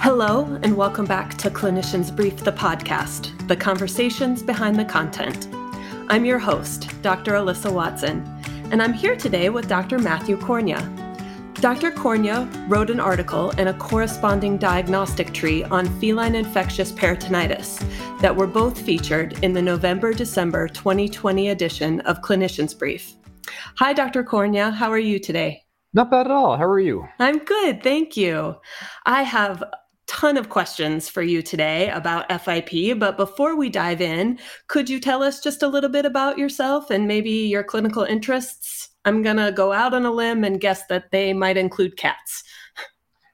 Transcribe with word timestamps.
Hello, 0.00 0.44
and 0.62 0.76
welcome 0.76 1.06
back 1.06 1.34
to 1.38 1.50
Clinicians 1.50 2.14
Brief, 2.14 2.36
the 2.36 2.52
podcast, 2.52 3.46
the 3.48 3.56
conversations 3.56 4.42
behind 4.42 4.78
the 4.78 4.84
content. 4.84 5.48
I'm 6.08 6.24
your 6.24 6.38
host, 6.38 6.90
Dr. 7.02 7.32
Alyssa 7.32 7.72
Watson, 7.72 8.22
and 8.70 8.82
I'm 8.82 8.92
here 8.92 9.16
today 9.16 9.48
with 9.48 9.68
Dr. 9.68 9.98
Matthew 9.98 10.36
Kornya. 10.36 10.80
Dr. 11.54 11.90
Kornya 11.90 12.46
wrote 12.68 12.90
an 12.90 13.00
article 13.00 13.52
and 13.58 13.70
a 13.70 13.74
corresponding 13.74 14.58
diagnostic 14.58 15.32
tree 15.32 15.64
on 15.64 15.86
feline 15.98 16.34
infectious 16.34 16.92
peritonitis 16.92 17.80
that 18.20 18.36
were 18.36 18.46
both 18.46 18.78
featured 18.78 19.42
in 19.42 19.54
the 19.54 19.62
November 19.62 20.12
December 20.12 20.68
2020 20.68 21.48
edition 21.48 22.00
of 22.02 22.20
Clinicians 22.20 22.78
Brief. 22.78 23.14
Hi, 23.76 23.92
Dr. 23.92 24.22
Kornya. 24.22 24.72
How 24.72 24.92
are 24.92 24.98
you 24.98 25.18
today? 25.18 25.62
Not 25.94 26.10
bad 26.10 26.26
at 26.26 26.30
all. 26.32 26.58
How 26.58 26.66
are 26.66 26.78
you? 26.78 27.08
I'm 27.18 27.38
good, 27.38 27.82
thank 27.82 28.18
you. 28.18 28.56
I 29.06 29.22
have 29.22 29.64
ton 30.06 30.36
of 30.36 30.48
questions 30.48 31.08
for 31.08 31.22
you 31.22 31.42
today 31.42 31.90
about 31.90 32.30
FIP, 32.42 32.98
but 32.98 33.16
before 33.16 33.56
we 33.56 33.68
dive 33.68 34.00
in, 34.00 34.38
could 34.68 34.88
you 34.88 35.00
tell 35.00 35.22
us 35.22 35.40
just 35.40 35.62
a 35.62 35.68
little 35.68 35.90
bit 35.90 36.04
about 36.04 36.38
yourself 36.38 36.90
and 36.90 37.06
maybe 37.06 37.30
your 37.30 37.64
clinical 37.64 38.04
interests? 38.04 38.90
I'm 39.04 39.22
going 39.22 39.36
to 39.36 39.52
go 39.52 39.72
out 39.72 39.94
on 39.94 40.04
a 40.04 40.10
limb 40.10 40.44
and 40.44 40.60
guess 40.60 40.86
that 40.86 41.10
they 41.10 41.32
might 41.32 41.56
include 41.56 41.96
cats. 41.96 42.42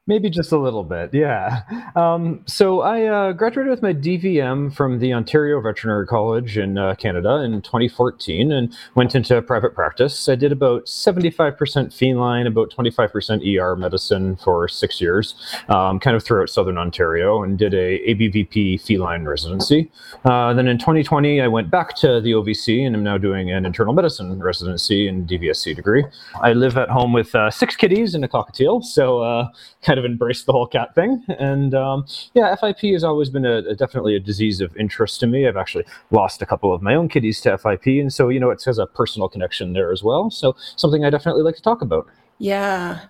Maybe 0.08 0.30
just 0.30 0.50
a 0.50 0.58
little 0.58 0.82
bit, 0.82 1.14
yeah. 1.14 1.62
Um, 1.94 2.42
so 2.46 2.80
I 2.80 3.04
uh, 3.04 3.32
graduated 3.32 3.70
with 3.70 3.82
my 3.82 3.94
DVM 3.94 4.74
from 4.74 4.98
the 4.98 5.12
Ontario 5.12 5.60
Veterinary 5.60 6.08
College 6.08 6.58
in 6.58 6.76
uh, 6.76 6.96
Canada 6.96 7.36
in 7.36 7.62
2014 7.62 8.50
and 8.50 8.76
went 8.96 9.14
into 9.14 9.40
private 9.42 9.76
practice. 9.76 10.28
I 10.28 10.34
did 10.34 10.50
about 10.50 10.86
75% 10.86 11.94
feline, 11.94 12.48
about 12.48 12.72
25% 12.72 13.60
ER 13.60 13.76
medicine 13.76 14.34
for 14.34 14.66
six 14.66 15.00
years, 15.00 15.36
um, 15.68 16.00
kind 16.00 16.16
of 16.16 16.24
throughout 16.24 16.50
southern 16.50 16.78
Ontario, 16.78 17.44
and 17.44 17.56
did 17.56 17.72
a 17.72 18.00
ABVP 18.00 18.80
feline 18.80 19.24
residency. 19.24 19.88
Uh, 20.24 20.52
then 20.52 20.66
in 20.66 20.78
2020, 20.78 21.40
I 21.40 21.46
went 21.46 21.70
back 21.70 21.94
to 21.98 22.20
the 22.20 22.32
OVC 22.32 22.84
and 22.84 22.96
am 22.96 23.04
now 23.04 23.18
doing 23.18 23.52
an 23.52 23.64
internal 23.64 23.94
medicine 23.94 24.42
residency 24.42 25.06
and 25.06 25.28
DVSC 25.28 25.76
degree. 25.76 26.04
I 26.40 26.54
live 26.54 26.76
at 26.76 26.88
home 26.88 27.12
with 27.12 27.32
uh, 27.36 27.52
six 27.52 27.76
kitties 27.76 28.16
and 28.16 28.24
a 28.24 28.28
cockatiel, 28.28 28.82
so 28.82 29.20
uh, 29.20 29.48
kind 29.92 29.98
of 29.98 30.10
embraced 30.10 30.46
the 30.46 30.52
whole 30.52 30.66
cat 30.66 30.94
thing. 30.94 31.22
And 31.38 31.74
um, 31.74 32.06
yeah, 32.32 32.56
FIP 32.56 32.80
has 32.94 33.04
always 33.04 33.28
been 33.28 33.44
a, 33.44 33.58
a, 33.58 33.74
definitely 33.74 34.16
a 34.16 34.20
disease 34.20 34.62
of 34.62 34.74
interest 34.74 35.20
to 35.20 35.26
me. 35.26 35.46
I've 35.46 35.58
actually 35.58 35.84
lost 36.10 36.40
a 36.40 36.46
couple 36.46 36.72
of 36.72 36.80
my 36.80 36.94
own 36.94 37.10
kitties 37.10 37.42
to 37.42 37.58
FIP, 37.58 37.86
and 37.86 38.10
so 38.10 38.30
you 38.30 38.40
know 38.40 38.48
it 38.48 38.62
has 38.64 38.78
a 38.78 38.86
personal 38.86 39.28
connection 39.28 39.74
there 39.74 39.92
as 39.92 40.02
well. 40.02 40.30
So 40.30 40.56
something 40.76 41.04
I 41.04 41.10
definitely 41.10 41.42
like 41.42 41.56
to 41.56 41.62
talk 41.62 41.82
about. 41.82 42.06
Yeah. 42.38 43.00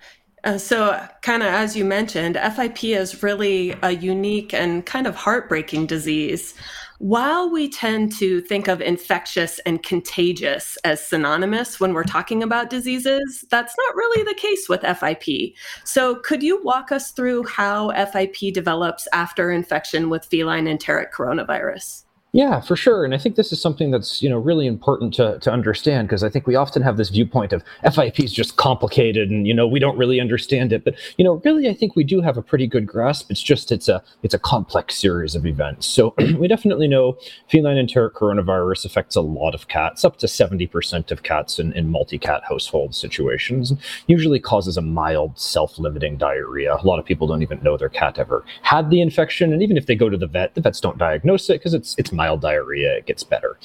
Uh, 0.42 0.58
so, 0.58 1.00
kind 1.20 1.44
of 1.44 1.50
as 1.50 1.76
you 1.76 1.84
mentioned, 1.84 2.36
FIP 2.56 2.82
is 2.82 3.22
really 3.22 3.76
a 3.84 3.92
unique 3.92 4.52
and 4.52 4.84
kind 4.84 5.06
of 5.06 5.14
heartbreaking 5.14 5.86
disease. 5.86 6.54
While 7.02 7.50
we 7.50 7.68
tend 7.68 8.12
to 8.18 8.40
think 8.42 8.68
of 8.68 8.80
infectious 8.80 9.58
and 9.66 9.82
contagious 9.82 10.78
as 10.84 11.04
synonymous 11.04 11.80
when 11.80 11.94
we're 11.94 12.04
talking 12.04 12.44
about 12.44 12.70
diseases, 12.70 13.44
that's 13.50 13.74
not 13.76 13.96
really 13.96 14.22
the 14.22 14.34
case 14.34 14.68
with 14.68 14.82
FIP. 14.82 15.56
So, 15.82 16.14
could 16.14 16.44
you 16.44 16.62
walk 16.62 16.92
us 16.92 17.10
through 17.10 17.42
how 17.48 17.90
FIP 17.90 18.54
develops 18.54 19.08
after 19.12 19.50
infection 19.50 20.10
with 20.10 20.26
feline 20.26 20.68
enteric 20.68 21.12
coronavirus? 21.12 22.04
Yeah, 22.34 22.62
for 22.62 22.76
sure. 22.76 23.04
And 23.04 23.14
I 23.14 23.18
think 23.18 23.36
this 23.36 23.52
is 23.52 23.60
something 23.60 23.90
that's, 23.90 24.22
you 24.22 24.30
know, 24.30 24.38
really 24.38 24.66
important 24.66 25.12
to, 25.14 25.38
to 25.40 25.52
understand 25.52 26.08
because 26.08 26.24
I 26.24 26.30
think 26.30 26.46
we 26.46 26.54
often 26.54 26.80
have 26.80 26.96
this 26.96 27.10
viewpoint 27.10 27.52
of 27.52 27.62
FIP 27.92 28.20
is 28.20 28.32
just 28.32 28.56
complicated 28.56 29.30
and, 29.30 29.46
you 29.46 29.52
know, 29.52 29.66
we 29.66 29.78
don't 29.78 29.98
really 29.98 30.18
understand 30.18 30.72
it. 30.72 30.82
But, 30.82 30.94
you 31.18 31.24
know, 31.26 31.42
really 31.44 31.68
I 31.68 31.74
think 31.74 31.94
we 31.94 32.04
do 32.04 32.22
have 32.22 32.38
a 32.38 32.42
pretty 32.42 32.66
good 32.66 32.86
grasp. 32.86 33.30
It's 33.30 33.42
just 33.42 33.70
it's 33.70 33.86
a 33.86 34.02
it's 34.22 34.32
a 34.32 34.38
complex 34.38 34.94
series 34.94 35.34
of 35.34 35.44
events. 35.44 35.86
So 35.86 36.14
we 36.38 36.48
definitely 36.48 36.88
know 36.88 37.18
feline 37.50 37.76
enteric 37.76 38.14
coronavirus 38.14 38.86
affects 38.86 39.14
a 39.14 39.20
lot 39.20 39.54
of 39.54 39.68
cats, 39.68 40.02
up 40.02 40.16
to 40.18 40.26
70% 40.26 41.10
of 41.10 41.24
cats 41.24 41.58
in, 41.58 41.74
in 41.74 41.90
multi-cat 41.90 42.44
household 42.48 42.94
situations, 42.94 43.74
usually 44.06 44.40
causes 44.40 44.78
a 44.78 44.82
mild 44.82 45.38
self-limiting 45.38 46.16
diarrhea. 46.16 46.76
A 46.76 46.86
lot 46.86 46.98
of 46.98 47.04
people 47.04 47.26
don't 47.26 47.42
even 47.42 47.62
know 47.62 47.76
their 47.76 47.90
cat 47.90 48.18
ever 48.18 48.42
had 48.62 48.88
the 48.88 49.02
infection. 49.02 49.52
And 49.52 49.62
even 49.62 49.76
if 49.76 49.84
they 49.84 49.94
go 49.94 50.08
to 50.08 50.16
the 50.16 50.26
vet, 50.26 50.54
the 50.54 50.62
vets 50.62 50.80
don't 50.80 50.96
diagnose 50.96 51.50
it 51.50 51.58
because 51.58 51.74
it's 51.74 51.94
it's 51.98 52.10
mild 52.10 52.21
diarrhea, 52.36 52.96
it 52.96 53.06
gets 53.06 53.22
better. 53.22 53.58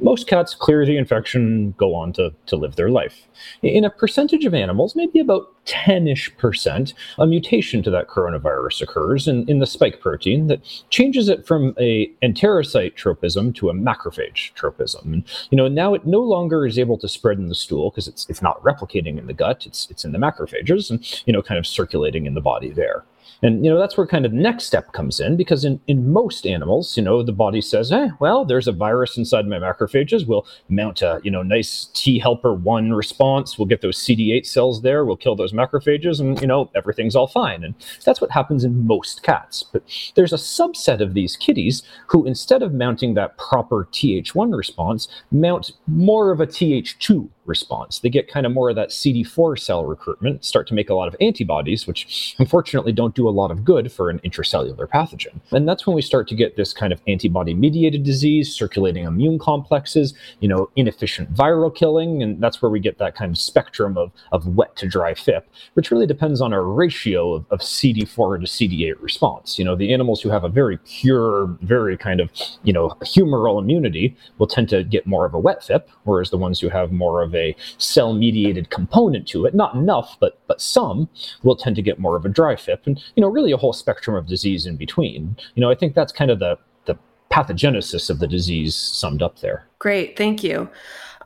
Most 0.00 0.26
cats 0.26 0.54
clear 0.54 0.84
the 0.84 0.96
infection, 0.96 1.72
go 1.78 1.94
on 1.94 2.12
to, 2.14 2.32
to 2.46 2.56
live 2.56 2.76
their 2.76 2.90
life. 2.90 3.26
In 3.62 3.84
a 3.84 3.90
percentage 3.90 4.44
of 4.44 4.54
animals, 4.54 4.96
maybe 4.96 5.20
about 5.20 5.52
10 5.66 6.06
ish 6.08 6.34
percent, 6.36 6.94
a 7.18 7.26
mutation 7.26 7.82
to 7.82 7.90
that 7.90 8.08
coronavirus 8.08 8.82
occurs 8.82 9.28
in, 9.28 9.48
in 9.48 9.58
the 9.58 9.66
spike 9.66 10.00
protein 10.00 10.46
that 10.46 10.60
changes 10.90 11.28
it 11.28 11.46
from 11.46 11.74
a 11.78 12.10
enterocyte 12.22 12.94
tropism 12.94 13.52
to 13.54 13.68
a 13.68 13.74
macrophage 13.74 14.52
tropism. 14.54 15.12
And, 15.12 15.24
you 15.50 15.56
know, 15.56 15.68
now 15.68 15.94
it 15.94 16.06
no 16.06 16.20
longer 16.20 16.66
is 16.66 16.78
able 16.78 16.98
to 16.98 17.08
spread 17.08 17.38
in 17.38 17.48
the 17.48 17.54
stool 17.54 17.90
because 17.90 18.08
it's, 18.08 18.26
it's 18.28 18.42
not 18.42 18.62
replicating 18.62 19.18
in 19.18 19.26
the 19.26 19.34
gut, 19.34 19.66
it's, 19.66 19.90
it's 19.90 20.04
in 20.04 20.12
the 20.12 20.18
macrophages 20.18 20.90
and, 20.90 21.22
you 21.26 21.32
know, 21.32 21.42
kind 21.42 21.58
of 21.58 21.66
circulating 21.66 22.26
in 22.26 22.34
the 22.34 22.40
body 22.40 22.70
there. 22.70 23.04
And 23.42 23.64
you 23.64 23.70
know 23.70 23.78
that's 23.78 23.96
where 23.96 24.06
kind 24.06 24.24
of 24.24 24.32
the 24.32 24.38
next 24.38 24.64
step 24.64 24.92
comes 24.92 25.20
in 25.20 25.36
because 25.36 25.64
in, 25.64 25.80
in 25.86 26.12
most 26.12 26.46
animals, 26.46 26.96
you 26.96 27.02
know, 27.02 27.22
the 27.22 27.32
body 27.32 27.60
says, 27.60 27.90
"Hey, 27.90 28.10
well, 28.18 28.44
there's 28.44 28.68
a 28.68 28.72
virus 28.72 29.16
inside 29.18 29.46
my 29.46 29.58
macrophages. 29.58 30.26
We'll 30.26 30.46
mount 30.68 31.02
a 31.02 31.20
you 31.22 31.30
know 31.30 31.42
nice 31.42 31.88
T 31.94 32.18
helper 32.18 32.54
one 32.54 32.92
response. 32.92 33.58
We'll 33.58 33.66
get 33.66 33.82
those 33.82 33.98
CD8 33.98 34.46
cells 34.46 34.82
there. 34.82 35.04
We'll 35.04 35.16
kill 35.16 35.36
those 35.36 35.52
macrophages, 35.52 36.20
and 36.20 36.40
you 36.40 36.46
know 36.46 36.70
everything's 36.74 37.16
all 37.16 37.26
fine." 37.26 37.64
And 37.64 37.74
that's 38.04 38.20
what 38.20 38.30
happens 38.30 38.64
in 38.64 38.86
most 38.86 39.22
cats. 39.22 39.62
But 39.62 39.82
there's 40.14 40.32
a 40.32 40.36
subset 40.36 41.00
of 41.00 41.14
these 41.14 41.36
kitties 41.36 41.82
who, 42.06 42.24
instead 42.26 42.62
of 42.62 42.72
mounting 42.72 43.14
that 43.14 43.36
proper 43.38 43.88
Th1 43.92 44.56
response, 44.56 45.08
mount 45.30 45.72
more 45.86 46.30
of 46.30 46.40
a 46.40 46.46
Th2 46.46 47.28
response. 47.46 48.00
They 48.00 48.08
get 48.08 48.28
kind 48.28 48.46
of 48.46 48.52
more 48.52 48.70
of 48.70 48.76
that 48.76 48.90
CD4 48.90 49.58
cell 49.58 49.84
recruitment, 49.84 50.44
start 50.44 50.66
to 50.68 50.74
make 50.74 50.90
a 50.90 50.94
lot 50.94 51.08
of 51.08 51.16
antibodies, 51.20 51.86
which 51.86 52.34
unfortunately 52.38 52.92
don't 52.92 53.14
do 53.14 53.28
a 53.28 53.30
lot 53.30 53.50
of 53.50 53.64
good 53.64 53.92
for 53.92 54.10
an 54.10 54.20
intracellular 54.20 54.88
pathogen. 54.88 55.40
And 55.50 55.68
that's 55.68 55.86
when 55.86 55.96
we 55.96 56.02
start 56.02 56.28
to 56.28 56.34
get 56.34 56.56
this 56.56 56.72
kind 56.72 56.92
of 56.92 57.00
antibody 57.06 57.54
mediated 57.54 58.02
disease, 58.02 58.54
circulating 58.54 59.04
immune 59.04 59.38
complexes, 59.38 60.14
you 60.40 60.48
know, 60.48 60.70
inefficient 60.76 61.32
viral 61.34 61.74
killing. 61.74 62.22
And 62.22 62.40
that's 62.40 62.60
where 62.60 62.70
we 62.70 62.80
get 62.80 62.98
that 62.98 63.14
kind 63.14 63.30
of 63.30 63.38
spectrum 63.38 63.96
of, 63.96 64.12
of 64.32 64.46
wet 64.46 64.76
to 64.76 64.88
dry 64.88 65.14
FIP, 65.14 65.48
which 65.74 65.90
really 65.90 66.06
depends 66.06 66.40
on 66.40 66.52
a 66.52 66.60
ratio 66.60 67.34
of, 67.34 67.46
of 67.50 67.60
CD4 67.60 68.40
to 68.40 68.46
CD8 68.46 69.00
response. 69.00 69.58
You 69.58 69.64
know, 69.64 69.76
the 69.76 69.92
animals 69.92 70.20
who 70.22 70.30
have 70.30 70.44
a 70.44 70.48
very 70.48 70.78
pure, 70.78 71.46
very 71.62 71.96
kind 71.96 72.20
of, 72.20 72.30
you 72.62 72.72
know, 72.72 72.90
humoral 73.02 73.60
immunity 73.60 74.16
will 74.38 74.46
tend 74.46 74.68
to 74.70 74.84
get 74.84 75.06
more 75.06 75.24
of 75.26 75.34
a 75.34 75.38
wet 75.38 75.64
FIP, 75.64 75.88
whereas 76.04 76.30
the 76.30 76.38
ones 76.38 76.60
who 76.60 76.68
have 76.68 76.92
more 76.92 77.22
of 77.22 77.34
a 77.36 77.54
cell 77.78 78.12
mediated 78.14 78.70
component 78.70 79.28
to 79.28 79.46
it, 79.46 79.54
not 79.54 79.74
enough, 79.74 80.16
but 80.20 80.38
but 80.46 80.60
some 80.60 81.08
will 81.42 81.56
tend 81.56 81.76
to 81.76 81.82
get 81.82 81.98
more 81.98 82.16
of 82.16 82.24
a 82.24 82.28
dry 82.28 82.56
FIP, 82.56 82.86
and 82.86 83.02
you 83.14 83.20
know, 83.20 83.28
really 83.28 83.52
a 83.52 83.56
whole 83.56 83.72
spectrum 83.72 84.16
of 84.16 84.26
disease 84.26 84.66
in 84.66 84.76
between. 84.76 85.36
You 85.54 85.60
know, 85.60 85.70
I 85.70 85.74
think 85.74 85.94
that's 85.94 86.12
kind 86.12 86.30
of 86.30 86.38
the 86.38 86.58
the 86.86 86.98
pathogenesis 87.30 88.10
of 88.10 88.18
the 88.18 88.26
disease 88.26 88.74
summed 88.74 89.22
up 89.22 89.40
there. 89.40 89.66
Great, 89.78 90.16
thank 90.16 90.42
you. 90.42 90.68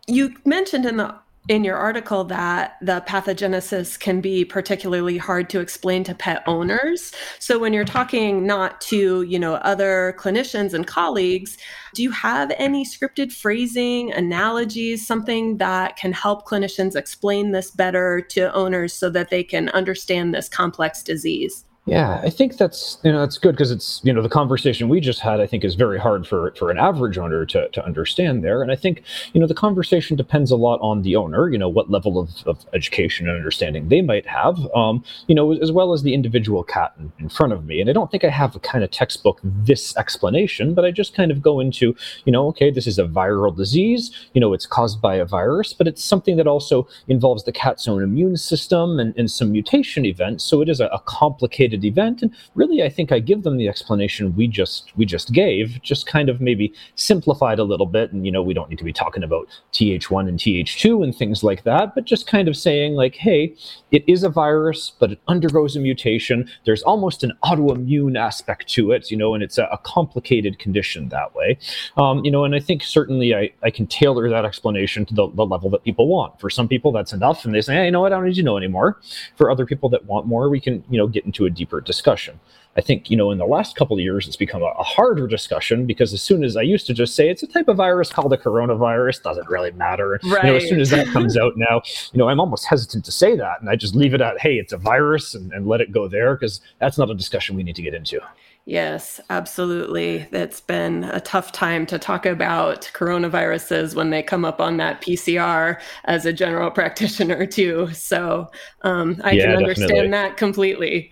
You 0.06 0.34
mentioned 0.44 0.86
in 0.86 0.96
the 0.96 1.14
in 1.48 1.64
your 1.64 1.76
article 1.76 2.22
that 2.24 2.76
the 2.80 3.02
pathogenesis 3.08 3.98
can 3.98 4.20
be 4.20 4.44
particularly 4.44 5.18
hard 5.18 5.48
to 5.50 5.60
explain 5.60 6.04
to 6.04 6.14
pet 6.14 6.42
owners. 6.46 7.12
So 7.38 7.58
when 7.58 7.72
you're 7.72 7.84
talking 7.84 8.46
not 8.46 8.80
to, 8.82 9.22
you 9.22 9.38
know, 9.38 9.54
other 9.54 10.14
clinicians 10.18 10.74
and 10.74 10.86
colleagues, 10.86 11.56
do 11.94 12.02
you 12.02 12.10
have 12.12 12.52
any 12.56 12.84
scripted 12.84 13.32
phrasing, 13.32 14.12
analogies, 14.12 15.06
something 15.06 15.56
that 15.56 15.96
can 15.96 16.12
help 16.12 16.46
clinicians 16.46 16.94
explain 16.94 17.50
this 17.50 17.70
better 17.70 18.20
to 18.30 18.52
owners 18.54 18.92
so 18.92 19.10
that 19.10 19.30
they 19.30 19.42
can 19.42 19.70
understand 19.70 20.34
this 20.34 20.48
complex 20.48 21.02
disease? 21.02 21.64
Yeah, 21.86 22.20
I 22.22 22.28
think 22.28 22.58
that's 22.58 22.98
you 23.02 23.10
know 23.10 23.20
that's 23.20 23.38
good 23.38 23.52
because 23.52 23.70
it's 23.70 24.00
you 24.04 24.12
know 24.12 24.20
the 24.20 24.28
conversation 24.28 24.90
we 24.90 25.00
just 25.00 25.18
had 25.20 25.40
I 25.40 25.46
think 25.46 25.64
is 25.64 25.74
very 25.74 25.98
hard 25.98 26.26
for 26.26 26.52
for 26.56 26.70
an 26.70 26.78
average 26.78 27.16
owner 27.16 27.46
to 27.46 27.68
to 27.70 27.84
understand 27.84 28.44
there, 28.44 28.62
and 28.62 28.70
I 28.70 28.76
think 28.76 29.02
you 29.32 29.40
know 29.40 29.46
the 29.46 29.54
conversation 29.54 30.14
depends 30.14 30.50
a 30.50 30.56
lot 30.56 30.78
on 30.82 31.00
the 31.00 31.16
owner, 31.16 31.48
you 31.48 31.56
know 31.56 31.70
what 31.70 31.90
level 31.90 32.18
of, 32.18 32.28
of 32.46 32.66
education 32.74 33.28
and 33.28 33.36
understanding 33.36 33.88
they 33.88 34.02
might 34.02 34.26
have, 34.26 34.58
um, 34.74 35.02
you 35.26 35.34
know 35.34 35.52
as 35.54 35.72
well 35.72 35.94
as 35.94 36.02
the 36.02 36.12
individual 36.12 36.62
cat 36.62 36.92
in, 36.98 37.10
in 37.18 37.28
front 37.30 37.54
of 37.54 37.64
me, 37.64 37.80
and 37.80 37.88
I 37.88 37.94
don't 37.94 38.10
think 38.10 38.24
I 38.24 38.30
have 38.30 38.54
a 38.54 38.60
kind 38.60 38.84
of 38.84 38.90
textbook 38.90 39.40
this 39.42 39.96
explanation, 39.96 40.74
but 40.74 40.84
I 40.84 40.90
just 40.90 41.14
kind 41.14 41.30
of 41.30 41.40
go 41.40 41.60
into 41.60 41.96
you 42.26 42.30
know 42.30 42.46
okay 42.48 42.70
this 42.70 42.86
is 42.86 42.98
a 42.98 43.04
viral 43.04 43.56
disease, 43.56 44.10
you 44.34 44.40
know 44.40 44.52
it's 44.52 44.66
caused 44.66 45.00
by 45.00 45.14
a 45.14 45.24
virus, 45.24 45.72
but 45.72 45.88
it's 45.88 46.04
something 46.04 46.36
that 46.36 46.46
also 46.46 46.86
involves 47.08 47.44
the 47.44 47.52
cat's 47.52 47.88
own 47.88 48.02
immune 48.02 48.36
system 48.36 49.00
and, 49.00 49.14
and 49.16 49.30
some 49.30 49.50
mutation 49.50 50.04
events, 50.04 50.44
so 50.44 50.60
it 50.60 50.68
is 50.68 50.78
a, 50.78 50.86
a 50.88 51.00
complicated 51.06 51.69
event. 51.84 52.22
And 52.22 52.34
really, 52.54 52.82
I 52.82 52.88
think 52.88 53.12
I 53.12 53.18
give 53.18 53.42
them 53.42 53.56
the 53.56 53.68
explanation 53.68 54.36
we 54.36 54.46
just 54.46 54.92
we 54.96 55.04
just 55.04 55.32
gave, 55.32 55.80
just 55.82 56.06
kind 56.06 56.28
of 56.28 56.40
maybe 56.40 56.72
simplified 56.94 57.58
a 57.58 57.64
little 57.64 57.86
bit. 57.86 58.12
And 58.12 58.26
you 58.26 58.32
know, 58.32 58.42
we 58.42 58.54
don't 58.54 58.68
need 58.68 58.78
to 58.78 58.84
be 58.84 58.92
talking 58.92 59.22
about 59.22 59.48
Th1 59.72 60.28
and 60.28 60.38
Th2 60.38 61.04
and 61.04 61.14
things 61.14 61.42
like 61.42 61.64
that, 61.64 61.94
but 61.94 62.04
just 62.04 62.26
kind 62.26 62.48
of 62.48 62.56
saying 62.56 62.94
like, 62.94 63.16
hey, 63.16 63.54
it 63.90 64.04
is 64.06 64.24
a 64.24 64.28
virus, 64.28 64.92
but 64.98 65.12
it 65.12 65.20
undergoes 65.28 65.76
a 65.76 65.80
mutation. 65.80 66.48
There's 66.64 66.82
almost 66.82 67.22
an 67.24 67.32
autoimmune 67.44 68.18
aspect 68.18 68.68
to 68.70 68.92
it, 68.92 69.10
you 69.10 69.16
know, 69.16 69.34
and 69.34 69.42
it's 69.42 69.58
a, 69.58 69.64
a 69.64 69.78
complicated 69.78 70.58
condition 70.58 71.08
that 71.08 71.34
way. 71.34 71.58
Um, 71.96 72.24
you 72.24 72.30
know, 72.30 72.44
and 72.44 72.54
I 72.54 72.60
think 72.60 72.82
certainly 72.82 73.34
I, 73.34 73.50
I 73.62 73.70
can 73.70 73.86
tailor 73.86 74.28
that 74.30 74.44
explanation 74.44 75.04
to 75.06 75.14
the, 75.14 75.28
the 75.28 75.46
level 75.46 75.70
that 75.70 75.84
people 75.84 76.08
want. 76.08 76.40
For 76.40 76.50
some 76.50 76.68
people, 76.68 76.92
that's 76.92 77.12
enough, 77.12 77.44
and 77.44 77.54
they 77.54 77.60
say, 77.60 77.74
hey, 77.74 77.86
you 77.86 77.90
know 77.90 78.00
what, 78.00 78.12
I 78.12 78.16
don't 78.16 78.26
need 78.26 78.34
to 78.34 78.42
know 78.42 78.56
anymore. 78.56 79.00
For 79.36 79.50
other 79.50 79.66
people 79.66 79.88
that 79.90 80.04
want 80.06 80.26
more, 80.26 80.48
we 80.48 80.60
can, 80.60 80.84
you 80.90 80.98
know, 80.98 81.06
get 81.06 81.24
into 81.24 81.46
a 81.46 81.50
deeper 81.60 81.80
discussion. 81.80 82.40
I 82.76 82.80
think, 82.80 83.10
you 83.10 83.16
know, 83.16 83.30
in 83.32 83.38
the 83.38 83.46
last 83.46 83.76
couple 83.76 83.96
of 83.96 84.00
years, 84.00 84.26
it's 84.26 84.36
become 84.36 84.62
a, 84.62 84.72
a, 84.78 84.82
harder 84.82 85.26
discussion 85.26 85.86
because 85.86 86.14
as 86.14 86.22
soon 86.22 86.42
as 86.44 86.56
I 86.56 86.62
used 86.62 86.86
to 86.86 86.94
just 86.94 87.14
say 87.16 87.28
it's 87.28 87.42
a 87.42 87.46
type 87.46 87.68
of 87.68 87.76
virus 87.76 88.10
called 88.12 88.32
a 88.32 88.36
coronavirus, 88.36 89.22
doesn't 89.24 89.48
really 89.48 89.72
matter. 89.72 90.20
Right. 90.24 90.44
You 90.44 90.50
know, 90.50 90.56
as 90.56 90.68
soon 90.68 90.80
as 90.80 90.90
that 90.90 91.08
comes 91.08 91.36
out 91.36 91.54
now, 91.56 91.82
you 92.12 92.18
know, 92.18 92.28
I'm 92.28 92.40
almost 92.40 92.66
hesitant 92.66 93.04
to 93.06 93.12
say 93.12 93.36
that. 93.36 93.60
And 93.60 93.68
I 93.68 93.76
just 93.76 93.94
leave 93.94 94.14
it 94.14 94.20
at, 94.20 94.40
hey, 94.40 94.54
it's 94.54 94.72
a 94.72 94.78
virus 94.78 95.34
and, 95.34 95.52
and 95.52 95.66
let 95.66 95.80
it 95.80 95.90
go 95.90 96.08
there 96.08 96.36
because 96.36 96.60
that's 96.78 96.96
not 96.96 97.10
a 97.10 97.14
discussion 97.14 97.56
we 97.56 97.64
need 97.64 97.76
to 97.76 97.82
get 97.82 97.92
into. 97.92 98.20
Yes, 98.66 99.20
absolutely. 99.30 100.28
That's 100.30 100.60
been 100.60 101.04
a 101.04 101.20
tough 101.20 101.50
time 101.50 101.86
to 101.86 101.98
talk 101.98 102.24
about 102.24 102.88
coronaviruses 102.94 103.96
when 103.96 104.10
they 104.10 104.22
come 104.22 104.44
up 104.44 104.60
on 104.60 104.76
that 104.76 105.02
PCR 105.02 105.80
as 106.04 106.24
a 106.24 106.32
general 106.32 106.70
practitioner, 106.80 107.46
too. 107.46 107.88
So 107.92 108.48
um, 108.82 109.20
I 109.24 109.32
yeah, 109.32 109.46
can 109.46 109.56
understand 109.56 109.88
definitely. 109.88 110.10
that 110.10 110.36
completely. 110.36 111.10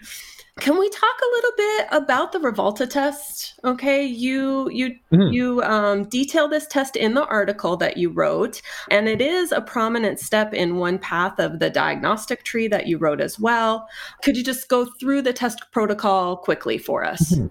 Can 0.60 0.78
we 0.78 0.88
talk 0.88 1.16
a 1.22 1.34
little 1.34 1.52
bit 1.56 1.87
about 1.93 2.32
the 2.32 2.38
Rivalta 2.40 2.88
test? 2.88 3.55
Okay, 3.64 4.05
you 4.05 4.69
you 4.70 4.96
mm-hmm. 5.12 5.32
you 5.32 5.62
um, 5.62 6.05
detail 6.05 6.49
this 6.49 6.66
test 6.66 6.96
in 6.96 7.14
the 7.14 7.25
article 7.26 7.76
that 7.76 7.96
you 7.96 8.10
wrote, 8.10 8.60
and 8.90 9.08
it 9.08 9.20
is 9.20 9.52
a 9.52 9.60
prominent 9.60 10.19
step 10.19 10.52
in 10.52 10.76
one 10.76 10.99
path 10.99 11.38
of 11.38 11.60
the 11.60 11.70
diagnostic 11.70 12.43
tree 12.43 12.66
that 12.69 12.87
you 12.87 12.99
wrote 12.99 13.20
as 13.20 13.38
well. 13.38 13.88
Could 14.22 14.37
you 14.37 14.43
just 14.43 14.69
go 14.69 14.84
through 14.84 15.22
the 15.22 15.32
test 15.32 15.62
protocol 15.70 16.37
quickly 16.37 16.76
for 16.76 17.04
us? 17.04 17.32
Mm-hmm. 17.32 17.46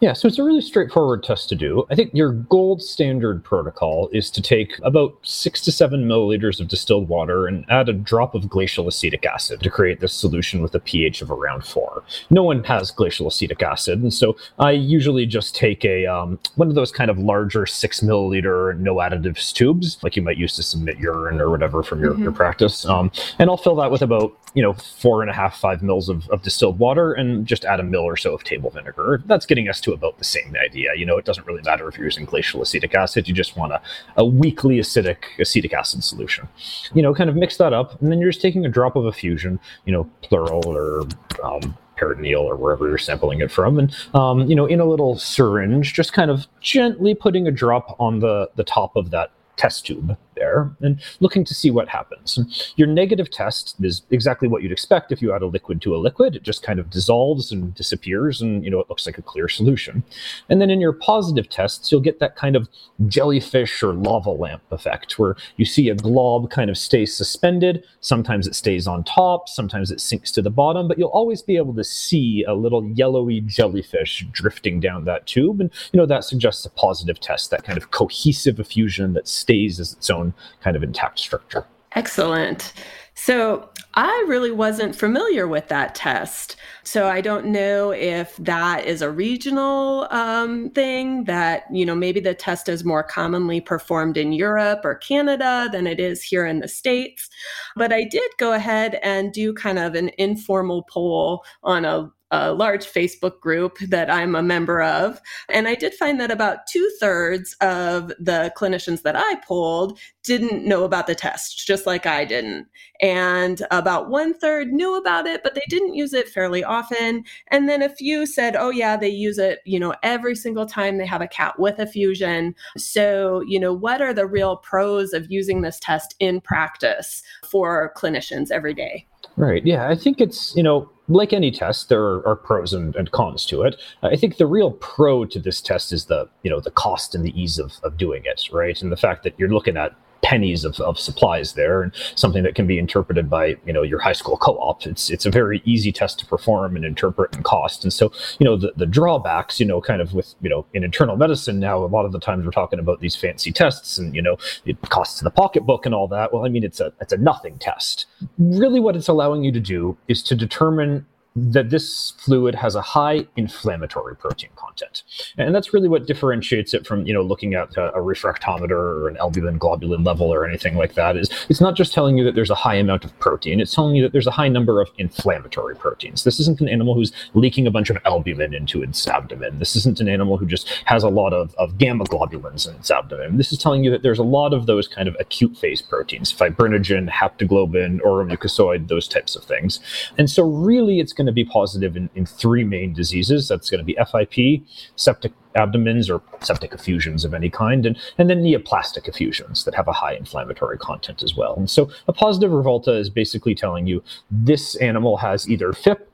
Yeah, 0.00 0.14
so 0.14 0.26
it's 0.26 0.38
a 0.38 0.42
really 0.42 0.62
straightforward 0.62 1.22
test 1.22 1.50
to 1.50 1.54
do. 1.54 1.84
I 1.90 1.94
think 1.94 2.14
your 2.14 2.32
gold 2.32 2.82
standard 2.82 3.44
protocol 3.44 4.08
is 4.12 4.30
to 4.30 4.40
take 4.40 4.78
about 4.82 5.14
six 5.22 5.60
to 5.62 5.72
seven 5.72 6.08
milliliters 6.08 6.58
of 6.58 6.68
distilled 6.68 7.06
water 7.08 7.46
and 7.46 7.66
add 7.68 7.90
a 7.90 7.92
drop 7.92 8.34
of 8.34 8.48
glacial 8.48 8.88
acetic 8.88 9.26
acid 9.26 9.60
to 9.60 9.68
create 9.68 10.00
this 10.00 10.14
solution 10.14 10.62
with 10.62 10.74
a 10.74 10.80
pH 10.80 11.20
of 11.20 11.30
around 11.30 11.66
four. 11.66 12.02
No 12.30 12.42
one 12.42 12.64
has 12.64 12.90
glacial 12.90 13.28
acetic 13.28 13.62
acid, 13.62 14.02
and 14.02 14.12
so 14.12 14.36
I 14.58 14.70
usually 14.70 15.26
just 15.26 15.54
take 15.54 15.84
a 15.84 16.06
um, 16.06 16.38
one 16.54 16.68
of 16.68 16.76
those 16.76 16.90
kind 16.90 17.10
of 17.10 17.18
larger 17.18 17.66
six 17.66 18.00
milliliter 18.00 18.78
no 18.78 18.94
additives 18.96 19.52
tubes, 19.52 20.02
like 20.02 20.16
you 20.16 20.22
might 20.22 20.38
use 20.38 20.56
to 20.56 20.62
submit 20.62 20.98
urine 20.98 21.42
or 21.42 21.50
whatever 21.50 21.82
from 21.82 22.00
your, 22.00 22.12
mm-hmm. 22.12 22.22
your 22.22 22.32
practice, 22.32 22.86
um, 22.86 23.12
and 23.38 23.50
I'll 23.50 23.58
fill 23.58 23.76
that 23.76 23.90
with 23.90 24.00
about 24.00 24.32
you 24.54 24.62
know 24.62 24.72
four 24.72 25.20
and 25.20 25.30
a 25.30 25.34
half 25.34 25.58
five 25.58 25.82
mils 25.82 26.08
of, 26.08 26.28
of 26.30 26.40
distilled 26.40 26.78
water 26.78 27.12
and 27.12 27.46
just 27.46 27.66
add 27.66 27.80
a 27.80 27.82
mill 27.82 28.02
or 28.02 28.16
so 28.16 28.34
of 28.34 28.44
table 28.44 28.70
vinegar. 28.70 29.22
That's 29.26 29.44
getting 29.44 29.68
us 29.68 29.80
to 29.82 29.89
about 29.92 30.18
the 30.18 30.24
same 30.24 30.54
idea. 30.56 30.90
You 30.96 31.06
know, 31.06 31.18
it 31.18 31.24
doesn't 31.24 31.46
really 31.46 31.62
matter 31.62 31.88
if 31.88 31.96
you're 31.96 32.06
using 32.06 32.24
glacial 32.24 32.62
acetic 32.62 32.94
acid, 32.94 33.28
you 33.28 33.34
just 33.34 33.56
want 33.56 33.72
a, 33.72 33.80
a 34.16 34.24
weakly 34.24 34.78
acidic 34.78 35.24
acetic 35.38 35.72
acid 35.72 36.04
solution. 36.04 36.48
You 36.94 37.02
know, 37.02 37.14
kind 37.14 37.30
of 37.30 37.36
mix 37.36 37.56
that 37.58 37.72
up, 37.72 38.00
and 38.00 38.10
then 38.10 38.20
you're 38.20 38.30
just 38.30 38.42
taking 38.42 38.64
a 38.64 38.68
drop 38.68 38.96
of 38.96 39.06
effusion, 39.06 39.58
you 39.84 39.92
know, 39.92 40.04
pleural 40.22 40.66
or 40.66 41.02
um, 41.42 41.76
peritoneal 41.96 42.40
or 42.40 42.56
wherever 42.56 42.88
you're 42.88 42.98
sampling 42.98 43.40
it 43.40 43.50
from, 43.50 43.78
and 43.78 43.94
um, 44.14 44.48
you 44.48 44.56
know, 44.56 44.66
in 44.66 44.80
a 44.80 44.84
little 44.84 45.18
syringe, 45.18 45.92
just 45.92 46.12
kind 46.12 46.30
of 46.30 46.46
gently 46.60 47.14
putting 47.14 47.46
a 47.46 47.50
drop 47.50 47.96
on 48.00 48.20
the 48.20 48.50
the 48.56 48.64
top 48.64 48.96
of 48.96 49.10
that 49.10 49.30
test 49.56 49.86
tube 49.86 50.16
there 50.34 50.70
and 50.80 51.00
looking 51.20 51.44
to 51.44 51.54
see 51.54 51.70
what 51.70 51.88
happens. 51.88 52.72
Your 52.76 52.88
negative 52.88 53.30
test 53.30 53.76
is 53.80 54.02
exactly 54.10 54.48
what 54.48 54.62
you'd 54.62 54.72
expect 54.72 55.12
if 55.12 55.20
you 55.22 55.34
add 55.34 55.42
a 55.42 55.46
liquid 55.46 55.80
to 55.82 55.94
a 55.94 55.98
liquid. 55.98 56.36
It 56.36 56.42
just 56.42 56.62
kind 56.62 56.78
of 56.78 56.90
dissolves 56.90 57.52
and 57.52 57.74
disappears, 57.74 58.40
and 58.40 58.64
you 58.64 58.70
know 58.70 58.80
it 58.80 58.88
looks 58.88 59.06
like 59.06 59.18
a 59.18 59.22
clear 59.22 59.48
solution. 59.48 60.02
And 60.48 60.60
then 60.60 60.70
in 60.70 60.80
your 60.80 60.92
positive 60.92 61.48
tests, 61.48 61.90
you'll 61.90 62.00
get 62.00 62.20
that 62.20 62.36
kind 62.36 62.56
of 62.56 62.68
jellyfish 63.06 63.82
or 63.82 63.92
lava 63.92 64.30
lamp 64.30 64.62
effect, 64.70 65.18
where 65.18 65.36
you 65.56 65.64
see 65.64 65.88
a 65.88 65.94
glob 65.94 66.50
kind 66.50 66.70
of 66.70 66.78
stay 66.78 67.06
suspended. 67.06 67.84
Sometimes 68.00 68.46
it 68.46 68.54
stays 68.54 68.86
on 68.86 69.04
top, 69.04 69.48
sometimes 69.48 69.90
it 69.90 70.00
sinks 70.00 70.30
to 70.32 70.42
the 70.42 70.50
bottom, 70.50 70.88
but 70.88 70.98
you'll 70.98 71.08
always 71.08 71.42
be 71.42 71.56
able 71.56 71.74
to 71.74 71.84
see 71.84 72.44
a 72.44 72.54
little 72.54 72.84
yellowy 72.84 73.40
jellyfish 73.40 74.26
drifting 74.32 74.80
down 74.80 75.04
that 75.04 75.26
tube, 75.26 75.60
and 75.60 75.70
you 75.92 75.98
know 75.98 76.06
that 76.06 76.24
suggests 76.24 76.64
a 76.64 76.70
positive 76.70 77.20
test, 77.20 77.50
that 77.50 77.64
kind 77.64 77.78
of 77.78 77.90
cohesive 77.90 78.60
effusion 78.60 79.12
that 79.12 79.28
stays 79.28 79.80
as 79.80 79.92
its 79.92 80.10
own 80.10 80.19
kind 80.62 80.76
of 80.76 80.82
intact 80.82 81.18
structure. 81.18 81.64
Excellent. 81.92 82.72
So 83.14 83.68
I 83.94 84.24
really 84.28 84.52
wasn't 84.52 84.96
familiar 84.96 85.46
with 85.46 85.68
that 85.68 85.94
test. 85.94 86.56
So 86.84 87.08
I 87.08 87.20
don't 87.20 87.46
know 87.46 87.90
if 87.90 88.36
that 88.36 88.86
is 88.86 89.02
a 89.02 89.10
regional 89.10 90.06
um, 90.10 90.70
thing 90.70 91.24
that, 91.24 91.64
you 91.70 91.84
know, 91.84 91.94
maybe 91.94 92.20
the 92.20 92.32
test 92.32 92.68
is 92.68 92.84
more 92.84 93.02
commonly 93.02 93.60
performed 93.60 94.16
in 94.16 94.32
Europe 94.32 94.80
or 94.84 94.94
Canada 94.94 95.68
than 95.70 95.86
it 95.86 96.00
is 96.00 96.22
here 96.22 96.46
in 96.46 96.60
the 96.60 96.68
States. 96.68 97.28
But 97.76 97.92
I 97.92 98.04
did 98.04 98.30
go 98.38 98.52
ahead 98.52 98.98
and 99.02 99.32
do 99.32 99.52
kind 99.52 99.78
of 99.78 99.94
an 99.94 100.12
informal 100.16 100.84
poll 100.88 101.44
on 101.62 101.84
a 101.84 102.10
a 102.30 102.52
large 102.52 102.86
Facebook 102.86 103.40
group 103.40 103.78
that 103.80 104.10
I'm 104.10 104.34
a 104.34 104.42
member 104.42 104.82
of. 104.82 105.20
And 105.48 105.66
I 105.66 105.74
did 105.74 105.94
find 105.94 106.20
that 106.20 106.30
about 106.30 106.66
two 106.68 106.90
thirds 107.00 107.54
of 107.60 108.08
the 108.18 108.52
clinicians 108.56 109.02
that 109.02 109.16
I 109.16 109.36
polled 109.46 109.98
didn't 110.22 110.64
know 110.64 110.84
about 110.84 111.06
the 111.06 111.14
test, 111.14 111.66
just 111.66 111.86
like 111.86 112.06
I 112.06 112.24
didn't. 112.24 112.66
And 113.00 113.62
about 113.70 114.10
one 114.10 114.34
third 114.34 114.68
knew 114.68 114.96
about 114.96 115.26
it, 115.26 115.42
but 115.42 115.54
they 115.54 115.62
didn't 115.68 115.94
use 115.94 116.12
it 116.12 116.28
fairly 116.28 116.62
often. 116.62 117.24
And 117.48 117.68
then 117.68 117.82
a 117.82 117.88
few 117.88 118.26
said, 118.26 118.54
oh, 118.56 118.70
yeah, 118.70 118.96
they 118.96 119.08
use 119.08 119.38
it, 119.38 119.60
you 119.64 119.80
know, 119.80 119.94
every 120.02 120.36
single 120.36 120.66
time 120.66 120.98
they 120.98 121.06
have 121.06 121.22
a 121.22 121.28
cat 121.28 121.58
with 121.58 121.80
effusion. 121.80 122.54
So, 122.76 123.42
you 123.46 123.58
know, 123.58 123.72
what 123.72 124.02
are 124.02 124.12
the 124.12 124.26
real 124.26 124.58
pros 124.58 125.12
of 125.12 125.30
using 125.30 125.62
this 125.62 125.80
test 125.80 126.14
in 126.20 126.40
practice 126.40 127.22
for 127.50 127.92
clinicians 127.96 128.50
every 128.50 128.74
day? 128.74 129.06
Right. 129.36 129.64
Yeah. 129.64 129.88
I 129.88 129.94
think 129.94 130.20
it's, 130.20 130.54
you 130.54 130.62
know, 130.62 130.90
like 131.10 131.32
any 131.32 131.50
test, 131.50 131.88
there 131.88 132.02
are, 132.02 132.26
are 132.26 132.36
pros 132.36 132.72
and, 132.72 132.94
and, 132.96 133.10
cons 133.10 133.44
to 133.46 133.62
it. 133.62 133.80
I 134.02 134.16
think 134.16 134.36
the 134.36 134.46
real 134.46 134.70
pro 134.72 135.24
to 135.26 135.38
this 135.38 135.60
test 135.60 135.92
is 135.92 136.06
the, 136.06 136.28
you 136.42 136.50
know, 136.50 136.60
the 136.60 136.70
cost 136.70 137.14
and 137.14 137.24
the 137.24 137.38
ease 137.40 137.58
of, 137.58 137.74
of 137.82 137.96
doing 137.96 138.22
it, 138.24 138.48
right? 138.52 138.80
And 138.80 138.92
the 138.92 138.96
fact 138.96 139.24
that 139.24 139.34
you're 139.36 139.48
looking 139.48 139.76
at 139.76 139.94
pennies 140.22 140.64
of, 140.64 140.78
of 140.80 140.98
supplies 140.98 141.54
there 141.54 141.82
and 141.82 141.92
something 142.14 142.42
that 142.42 142.54
can 142.54 142.66
be 142.66 142.78
interpreted 142.78 143.28
by 143.28 143.56
you 143.66 143.72
know 143.72 143.82
your 143.82 143.98
high 143.98 144.12
school 144.12 144.36
co-op. 144.36 144.86
It's 144.86 145.10
it's 145.10 145.26
a 145.26 145.30
very 145.30 145.62
easy 145.64 145.92
test 145.92 146.18
to 146.20 146.26
perform 146.26 146.76
and 146.76 146.84
interpret 146.84 147.34
and 147.34 147.44
cost. 147.44 147.84
And 147.84 147.92
so 147.92 148.12
you 148.38 148.44
know 148.44 148.56
the, 148.56 148.72
the 148.76 148.86
drawbacks 148.86 149.60
you 149.60 149.66
know 149.66 149.80
kind 149.80 150.00
of 150.00 150.14
with 150.14 150.34
you 150.40 150.50
know 150.50 150.66
in 150.74 150.84
internal 150.84 151.16
medicine 151.16 151.58
now 151.58 151.78
a 151.78 151.86
lot 151.86 152.04
of 152.04 152.12
the 152.12 152.20
times 152.20 152.44
we're 152.44 152.50
talking 152.50 152.78
about 152.78 153.00
these 153.00 153.16
fancy 153.16 153.52
tests 153.52 153.98
and 153.98 154.14
you 154.14 154.22
know 154.22 154.36
it 154.64 154.80
costs 154.90 155.20
the 155.20 155.30
pocketbook 155.30 155.86
and 155.86 155.94
all 155.94 156.08
that. 156.08 156.32
Well 156.32 156.44
i 156.44 156.48
mean 156.48 156.64
it's 156.64 156.80
a 156.80 156.92
it's 157.00 157.12
a 157.12 157.18
nothing 157.18 157.58
test. 157.58 158.06
Really 158.38 158.80
what 158.80 158.96
it's 158.96 159.08
allowing 159.08 159.44
you 159.44 159.52
to 159.52 159.60
do 159.60 159.96
is 160.08 160.22
to 160.24 160.34
determine 160.34 161.06
that 161.40 161.70
this 161.70 162.12
fluid 162.18 162.54
has 162.54 162.74
a 162.74 162.82
high 162.82 163.26
inflammatory 163.36 164.16
protein 164.16 164.50
content. 164.56 165.02
And 165.38 165.54
that's 165.54 165.72
really 165.72 165.88
what 165.88 166.06
differentiates 166.06 166.74
it 166.74 166.86
from, 166.86 167.06
you 167.06 167.14
know, 167.14 167.22
looking 167.22 167.54
at 167.54 167.76
a, 167.76 167.94
a, 167.94 167.98
refractometer 167.98 168.70
or 168.70 169.08
an 169.08 169.16
albumin 169.18 169.58
globulin 169.58 170.04
level 170.04 170.32
or 170.32 170.44
anything 170.44 170.76
like 170.76 170.94
that 170.94 171.16
is 171.16 171.30
it's 171.48 171.60
not 171.60 171.76
just 171.76 171.92
telling 171.92 172.18
you 172.18 172.24
that 172.24 172.34
there's 172.34 172.50
a 172.50 172.54
high 172.54 172.74
amount 172.74 173.04
of 173.04 173.18
protein, 173.20 173.60
it's 173.60 173.74
telling 173.74 173.94
you 173.94 174.02
that 174.02 174.12
there's 174.12 174.26
a 174.26 174.32
high 174.32 174.48
number 174.48 174.80
of 174.80 174.90
inflammatory 174.98 175.76
proteins. 175.76 176.24
This 176.24 176.40
isn't 176.40 176.60
an 176.60 176.68
animal 176.68 176.94
who's 176.94 177.12
leaking 177.34 177.66
a 177.66 177.70
bunch 177.70 177.90
of 177.90 177.98
albumin 178.04 178.54
into 178.54 178.82
its 178.82 179.06
abdomen. 179.06 179.58
This 179.58 179.76
isn't 179.76 180.00
an 180.00 180.08
animal 180.08 180.36
who 180.36 180.46
just 180.46 180.68
has 180.84 181.02
a 181.02 181.08
lot 181.08 181.32
of, 181.32 181.54
of 181.56 181.78
gamma 181.78 182.04
globulins 182.04 182.68
in 182.68 182.74
its 182.76 182.90
abdomen. 182.90 183.36
This 183.36 183.52
is 183.52 183.58
telling 183.58 183.84
you 183.84 183.90
that 183.90 184.02
there's 184.02 184.18
a 184.18 184.24
lot 184.24 184.52
of 184.52 184.66
those 184.66 184.88
kind 184.88 185.08
of 185.08 185.16
acute 185.20 185.56
phase 185.56 185.80
proteins, 185.80 186.32
fibrinogen, 186.32 187.08
haptoglobin, 187.08 188.00
orosomucoid, 188.00 188.88
those 188.88 189.08
types 189.08 189.36
of 189.36 189.44
things. 189.44 189.80
And 190.18 190.28
so 190.28 190.44
really 190.44 191.00
it's 191.00 191.12
going 191.12 191.26
to 191.26 191.29
be 191.32 191.44
positive 191.44 191.96
in, 191.96 192.10
in 192.14 192.26
three 192.26 192.64
main 192.64 192.92
diseases. 192.92 193.48
That's 193.48 193.70
going 193.70 193.78
to 193.78 193.84
be 193.84 193.96
FIP, 194.10 194.62
septic 194.96 195.32
abdomens 195.54 196.08
or 196.08 196.22
septic 196.40 196.72
effusions 196.72 197.24
of 197.24 197.34
any 197.34 197.50
kind, 197.50 197.86
and, 197.86 197.98
and 198.18 198.30
then 198.30 198.42
neoplastic 198.42 199.08
effusions 199.08 199.64
that 199.64 199.74
have 199.74 199.88
a 199.88 199.92
high 199.92 200.14
inflammatory 200.14 200.78
content 200.78 201.22
as 201.22 201.34
well. 201.34 201.54
And 201.56 201.68
so 201.68 201.90
a 202.08 202.12
positive 202.12 202.50
Rivalta 202.50 202.96
is 202.98 203.10
basically 203.10 203.54
telling 203.54 203.86
you 203.86 204.02
this 204.30 204.76
animal 204.76 205.16
has 205.18 205.48
either 205.48 205.72
FIP, 205.72 206.08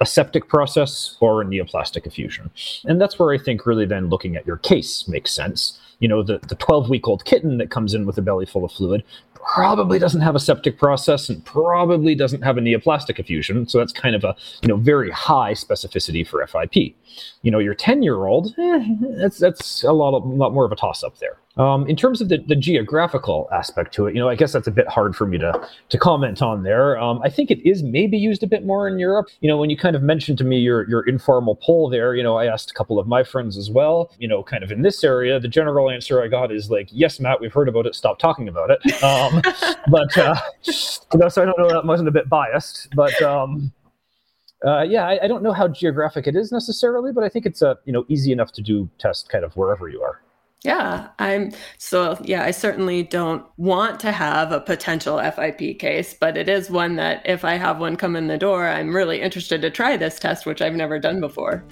a 0.00 0.06
septic 0.06 0.48
process, 0.48 1.16
or 1.20 1.42
a 1.42 1.44
neoplastic 1.44 2.06
effusion. 2.06 2.50
And 2.84 3.00
that's 3.00 3.18
where 3.18 3.34
I 3.34 3.38
think 3.38 3.66
really 3.66 3.84
then 3.84 4.08
looking 4.08 4.34
at 4.36 4.46
your 4.46 4.56
case 4.56 5.06
makes 5.06 5.30
sense 5.30 5.79
you 6.00 6.08
know, 6.08 6.22
the, 6.22 6.38
the 6.48 6.56
12 6.56 6.90
week 6.90 7.06
old 7.06 7.24
kitten 7.24 7.58
that 7.58 7.70
comes 7.70 7.94
in 7.94 8.04
with 8.06 8.18
a 8.18 8.22
belly 8.22 8.46
full 8.46 8.64
of 8.64 8.72
fluid 8.72 9.04
probably 9.34 9.98
doesn't 9.98 10.20
have 10.20 10.34
a 10.34 10.40
septic 10.40 10.78
process 10.78 11.28
and 11.28 11.44
probably 11.44 12.14
doesn't 12.14 12.42
have 12.42 12.58
a 12.58 12.60
neoplastic 12.60 13.18
effusion. 13.18 13.66
So 13.68 13.78
that's 13.78 13.92
kind 13.92 14.14
of 14.14 14.24
a 14.24 14.34
you 14.62 14.68
know 14.68 14.76
very 14.76 15.10
high 15.10 15.52
specificity 15.52 16.26
for 16.26 16.46
FIP. 16.46 16.94
You 17.42 17.50
know, 17.50 17.58
your 17.58 17.74
10 17.74 18.02
year 18.02 18.26
old, 18.26 18.54
eh, 18.58 18.84
that's 19.18 19.38
that's 19.38 19.82
a 19.82 19.92
lot, 19.92 20.14
a 20.14 20.18
lot 20.18 20.52
more 20.52 20.64
of 20.64 20.72
a 20.72 20.76
toss 20.76 21.02
up 21.02 21.18
there. 21.18 21.38
Um, 21.60 21.86
in 21.88 21.94
terms 21.94 22.22
of 22.22 22.30
the, 22.30 22.38
the 22.38 22.56
geographical 22.56 23.46
aspect 23.52 23.92
to 23.92 24.06
it, 24.06 24.14
you 24.14 24.20
know, 24.20 24.30
I 24.30 24.34
guess 24.34 24.50
that's 24.54 24.66
a 24.66 24.70
bit 24.70 24.88
hard 24.88 25.14
for 25.14 25.26
me 25.26 25.36
to 25.36 25.68
to 25.90 25.98
comment 25.98 26.40
on 26.40 26.62
there. 26.62 26.98
Um, 26.98 27.20
I 27.22 27.28
think 27.28 27.50
it 27.50 27.60
is 27.68 27.82
maybe 27.82 28.16
used 28.16 28.42
a 28.42 28.46
bit 28.46 28.64
more 28.64 28.88
in 28.88 28.98
Europe. 28.98 29.28
You 29.40 29.48
know, 29.48 29.58
when 29.58 29.68
you 29.68 29.76
kind 29.76 29.94
of 29.94 30.02
mentioned 30.02 30.38
to 30.38 30.44
me 30.44 30.58
your 30.58 30.88
your 30.88 31.06
informal 31.06 31.56
poll 31.56 31.90
there, 31.90 32.14
you 32.14 32.22
know, 32.22 32.38
I 32.38 32.46
asked 32.46 32.70
a 32.70 32.74
couple 32.74 32.98
of 32.98 33.06
my 33.06 33.22
friends 33.22 33.58
as 33.58 33.68
well. 33.68 34.10
You 34.18 34.26
know, 34.26 34.42
kind 34.42 34.64
of 34.64 34.72
in 34.72 34.80
this 34.80 35.04
area, 35.04 35.38
the 35.38 35.48
general 35.48 35.90
answer 35.90 36.22
I 36.22 36.28
got 36.28 36.50
is 36.50 36.70
like, 36.70 36.88
"Yes, 36.92 37.20
Matt, 37.20 37.42
we've 37.42 37.52
heard 37.52 37.68
about 37.68 37.84
it. 37.84 37.94
Stop 37.94 38.18
talking 38.18 38.48
about 38.48 38.70
it." 38.70 39.02
Um, 39.04 39.42
but 39.90 40.16
uh, 40.16 40.36
you 40.64 41.18
know, 41.18 41.28
so 41.28 41.42
I 41.42 41.44
don't 41.44 41.58
know 41.58 41.68
that 41.68 41.84
wasn't 41.84 42.08
a 42.08 42.12
bit 42.12 42.28
biased, 42.28 42.88
but. 42.96 43.20
Um, 43.20 43.72
uh, 44.62 44.82
yeah, 44.82 45.08
I, 45.08 45.24
I, 45.24 45.26
don't 45.26 45.42
know 45.42 45.54
how 45.54 45.66
geographic 45.66 46.26
it 46.26 46.36
is 46.36 46.52
necessarily, 46.52 47.12
but 47.12 47.24
I 47.24 47.30
think 47.30 47.46
it's 47.46 47.62
a 47.62 47.78
you 47.86 47.94
know 47.94 48.04
easy 48.08 48.30
enough 48.30 48.52
to 48.52 48.60
do 48.60 48.90
test 48.98 49.30
kind 49.30 49.42
of 49.42 49.56
wherever 49.56 49.88
you 49.88 50.02
are. 50.02 50.20
Yeah, 50.62 51.08
I'm 51.18 51.52
so 51.78 52.18
yeah, 52.22 52.44
I 52.44 52.50
certainly 52.50 53.02
don't 53.02 53.46
want 53.56 53.98
to 54.00 54.12
have 54.12 54.52
a 54.52 54.60
potential 54.60 55.18
FIP 55.18 55.78
case, 55.78 56.12
but 56.12 56.36
it 56.36 56.50
is 56.50 56.70
one 56.70 56.96
that 56.96 57.22
if 57.24 57.46
I 57.46 57.54
have 57.54 57.78
one 57.80 57.96
come 57.96 58.14
in 58.14 58.26
the 58.26 58.36
door, 58.36 58.68
I'm 58.68 58.94
really 58.94 59.22
interested 59.22 59.62
to 59.62 59.70
try 59.70 59.96
this 59.96 60.18
test, 60.18 60.44
which 60.44 60.60
I've 60.60 60.74
never 60.74 60.98
done 60.98 61.18
before. 61.18 61.64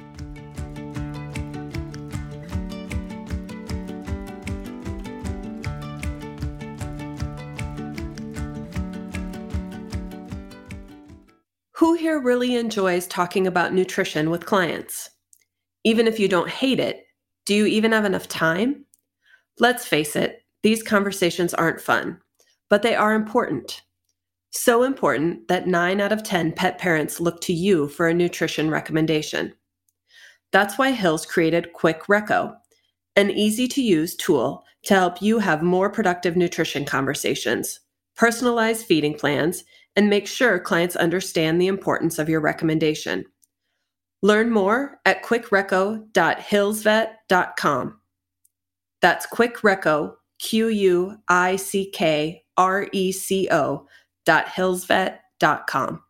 Who 11.75 11.93
here 11.93 12.21
really 12.21 12.57
enjoys 12.57 13.07
talking 13.07 13.47
about 13.47 13.75
nutrition 13.75 14.31
with 14.31 14.47
clients? 14.47 15.11
Even 15.85 16.09
if 16.09 16.19
you 16.19 16.27
don't 16.27 16.49
hate 16.49 16.81
it, 16.81 17.05
do 17.49 17.55
you 17.55 17.65
even 17.65 17.93
have 17.93 18.05
enough 18.05 18.29
time? 18.29 18.85
Let's 19.59 19.87
face 19.87 20.17
it, 20.17 20.43
these 20.63 20.83
conversations 20.83 21.55
aren't 21.55 21.81
fun, 21.81 22.21
but 22.69 22.83
they 22.83 22.95
are 22.95 23.15
important. 23.15 23.81
So 24.51 24.83
important 24.83 25.49
that 25.49 25.67
9 25.67 25.99
out 25.99 26.13
of 26.13 26.23
10 26.23 26.53
pet 26.53 26.77
parents 26.77 27.21
look 27.21 27.41
to 27.41 27.55
you 27.55 27.89
for 27.89 28.07
a 28.07 28.13
nutrition 28.13 28.69
recommendation. 28.69 29.55
That's 30.53 30.77
why 30.77 30.91
Hills 30.91 31.25
created 31.25 31.73
Quick 31.73 32.03
Reco, 32.03 32.55
an 33.17 33.31
easy 33.31 33.67
to 33.69 33.83
use 33.83 34.15
tool 34.15 34.63
to 34.83 34.95
help 34.95 35.23
you 35.23 35.39
have 35.39 35.63
more 35.63 35.89
productive 35.89 36.37
nutrition 36.37 36.85
conversations, 36.85 37.81
personalize 38.19 38.85
feeding 38.85 39.15
plans, 39.15 39.65
and 39.97 40.11
make 40.11 40.27
sure 40.27 40.59
clients 40.59 40.97
understand 40.97 41.59
the 41.59 41.67
importance 41.67 42.19
of 42.19 42.29
your 42.29 42.41
recommendation. 42.41 43.25
Learn 44.23 44.51
more 44.51 45.01
at 45.05 45.25
quickreco.hillsvet.com. 45.25 48.01
That's 49.01 49.27
quickreco, 49.27 50.15
Q 50.41 50.69
U 50.69 51.17
I 51.29 51.55
C 51.57 51.91
K 51.91 52.43
R 52.57 52.89
E 52.93 53.13
C 53.13 53.49
O 53.51 53.87
dot 54.27 54.47
hillsvet.com. 54.47 56.03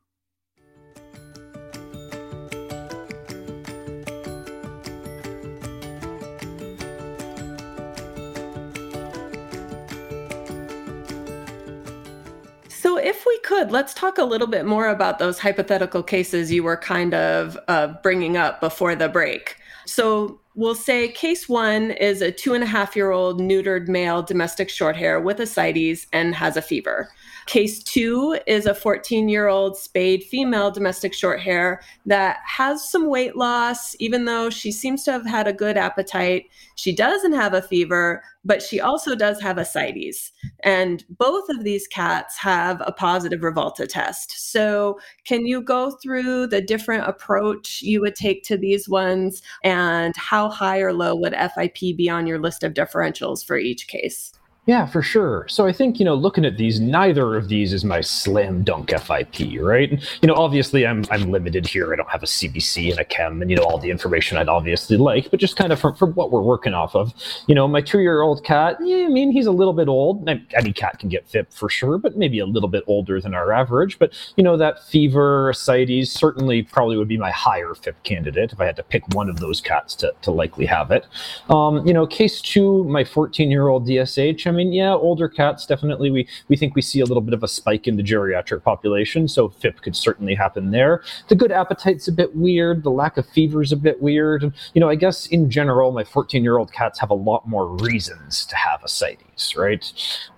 if 13.19 13.27
we 13.27 13.39
could, 13.41 13.73
let's 13.73 13.95
talk 13.95 14.19
a 14.19 14.25
little 14.25 14.47
bit 14.47 14.65
more 14.65 14.87
about 14.87 15.19
those 15.19 15.41
hypothetical 15.41 16.05
cases 16.05 16.53
you 16.53 16.63
were 16.63 16.77
kind 16.77 17.15
of 17.15 17.59
uh, 17.67 17.89
bringing 18.01 18.37
up 18.37 18.61
before 18.61 18.95
the 18.95 19.09
break. 19.09 19.57
So, 19.87 20.41
we'll 20.55 20.75
say 20.75 21.09
case 21.09 21.49
one 21.49 21.93
is 21.93 22.21
a 22.21 22.33
two 22.33 22.53
and 22.53 22.65
a 22.65 22.67
half 22.67 22.97
year 22.97 23.11
old 23.13 23.41
neutered 23.41 23.87
male 23.87 24.23
domestic 24.23 24.69
shorthair 24.69 25.23
with 25.23 25.39
ascites 25.39 26.07
and 26.13 26.35
has 26.35 26.57
a 26.57 26.63
fever. 26.63 27.09
Case 27.47 27.83
two 27.83 28.39
is 28.47 28.67
a 28.67 28.75
14 28.75 29.29
year 29.29 29.49
old 29.49 29.77
spayed 29.77 30.23
female 30.25 30.71
domestic 30.71 31.15
short 31.15 31.41
hair 31.41 31.81
that 32.07 32.39
has 32.45 32.91
some 32.91 33.09
weight 33.09 33.37
loss, 33.37 33.97
even 33.99 34.27
though 34.27 34.51
she 34.51 34.71
seems 34.71 35.03
to 35.05 35.13
have 35.13 35.25
had 35.25 35.49
a 35.49 35.53
good 35.53 35.77
appetite. 35.77 36.51
She 36.75 36.95
doesn't 36.95 37.33
have 37.33 37.55
a 37.55 37.63
fever, 37.63 38.23
but 38.45 38.63
she 38.63 38.81
also 38.81 39.15
does 39.15 39.41
have 39.41 39.59
ascites. 39.59 40.33
And 40.65 41.05
both 41.09 41.49
of 41.49 41.65
these 41.65 41.87
cats 41.87 42.37
have 42.39 42.83
a 42.85 42.93
positive 42.93 43.41
Rivalta 43.41 43.89
test. 43.89 44.51
So, 44.51 44.99
can 45.25 45.47
you 45.47 45.63
go 45.63 45.93
through 46.03 46.49
the 46.49 46.61
different 46.61 47.09
approach 47.09 47.83
you 47.83 48.01
would 48.01 48.15
take 48.15 48.43
to 48.45 48.57
these 48.57 48.89
ones 48.89 49.43
and 49.65 50.17
how 50.17 50.49
high 50.49 50.81
or 50.81 50.93
low 50.93 51.15
would 51.17 51.35
FIP 51.35 51.97
be 51.97 52.09
on 52.09 52.27
your 52.27 52.39
list 52.39 52.63
of 52.63 52.75
differentials 52.75 53.45
for 53.45 53.57
each 53.57 53.89
case? 53.89 54.33
Yeah, 54.69 54.85
for 54.85 55.01
sure. 55.01 55.47
So 55.49 55.67
I 55.67 55.73
think, 55.73 55.99
you 55.99 56.05
know, 56.05 56.15
looking 56.15 56.45
at 56.45 56.59
these, 56.59 56.79
neither 56.79 57.37
of 57.37 57.49
these 57.49 57.73
is 57.73 57.87
my 57.87 58.03
slam 58.03 58.65
dunk 58.65 58.91
FIP, 58.91 59.63
right? 59.63 59.91
You 60.21 60.27
know, 60.27 60.35
obviously 60.35 60.87
I'm 60.87 61.07
I'm 61.11 61.31
limited 61.31 61.67
here. 61.67 61.91
I 61.91 61.97
don't 61.97 62.11
have 62.11 62.23
a 62.23 62.27
CBC 62.27 62.91
and 62.91 63.01
a 63.01 63.05
chem 63.05 63.41
and, 63.41 63.51
you 63.51 63.57
know, 63.57 63.63
all 63.63 63.79
the 63.79 63.91
information 63.91 64.37
I'd 64.37 64.51
obviously 64.51 64.99
like, 64.99 65.31
but 65.31 65.41
just 65.41 65.57
kind 65.57 65.73
of 65.73 65.81
from, 65.81 65.95
from 65.95 66.13
what 66.13 66.31
we're 66.31 66.43
working 66.43 66.75
off 66.75 66.95
of. 66.95 67.15
You 67.47 67.55
know, 67.55 67.67
my 67.67 67.81
two 67.81 68.01
year 68.01 68.21
old 68.21 68.45
cat, 68.45 68.77
yeah, 68.83 69.07
I 69.07 69.09
mean, 69.09 69.33
he's 69.33 69.47
a 69.47 69.53
little 69.53 69.73
bit 69.73 69.89
old. 69.89 70.29
Any 70.29 70.75
cat 70.75 70.99
can 70.99 71.09
get 71.09 71.27
FIP 71.27 71.51
for 71.51 71.71
sure, 71.71 71.97
but 71.97 72.19
maybe 72.19 72.39
a 72.39 72.45
little 72.45 72.69
bit 72.69 72.85
older 72.87 73.23
than 73.23 73.33
our 73.33 73.53
average. 73.55 73.99
But, 73.99 74.13
you 74.37 74.45
know, 74.45 74.59
that 74.59 74.87
fever, 74.87 75.49
ascites 75.49 76.11
certainly 76.11 76.63
probably 76.63 76.99
would 76.99 77.09
be 77.09 77.17
my 77.17 77.31
higher 77.31 77.75
FIP 77.75 78.03
candidate 78.03 78.53
if 78.53 78.61
I 78.61 78.67
had 78.67 78.77
to 78.77 78.83
pick 78.83 79.09
one 79.15 79.31
of 79.31 79.41
those 79.41 79.63
cats 79.63 79.95
to, 79.95 80.13
to 80.21 80.31
likely 80.31 80.67
have 80.67 80.91
it. 80.91 81.07
Um, 81.49 81.87
you 81.87 81.95
know, 81.95 82.07
case 82.07 82.43
two, 82.43 82.85
my 82.85 83.03
14 83.03 83.51
year 83.51 83.69
old 83.69 83.89
DSH, 83.89 84.47
I 84.47 84.58
mean, 84.58 84.58
yeah, 84.67 84.93
older 84.93 85.29
cats 85.29 85.67
definitely. 85.67 86.11
We 86.11 86.29
we 86.49 86.57
think 86.57 86.75
we 86.75 86.83
see 86.83 87.01
a 87.01 87.05
little 87.05 87.21
bit 87.21 87.35
of 87.35 87.43
a 87.43 87.49
spike 87.49 87.87
in 87.87 87.97
the 87.97 88.03
geriatric 88.03 88.63
population, 88.63 89.29
so 89.29 89.49
FIP 89.49 89.81
could 89.83 89.97
certainly 89.97 90.35
happen 90.35 90.71
there. 90.71 91.03
The 91.29 91.35
good 91.35 91.53
appetite's 91.53 92.09
a 92.09 92.13
bit 92.13 92.35
weird. 92.35 92.83
The 92.83 92.91
lack 92.91 93.17
of 93.17 93.27
fever 93.27 93.63
is 93.63 93.73
a 93.73 93.77
bit 93.77 94.01
weird. 94.03 94.43
And, 94.43 94.53
you 94.75 94.81
know, 94.81 94.89
I 94.89 94.95
guess 94.95 95.27
in 95.27 95.51
general, 95.51 95.93
my 95.93 96.05
14 96.05 96.43
year 96.43 96.59
old 96.59 96.73
cats 96.73 96.99
have 96.99 97.11
a 97.11 97.15
lot 97.15 97.47
more 97.49 97.69
reasons 97.77 98.45
to 98.47 98.57
have 98.57 98.83
ascites, 98.83 99.57
right? 99.57 99.93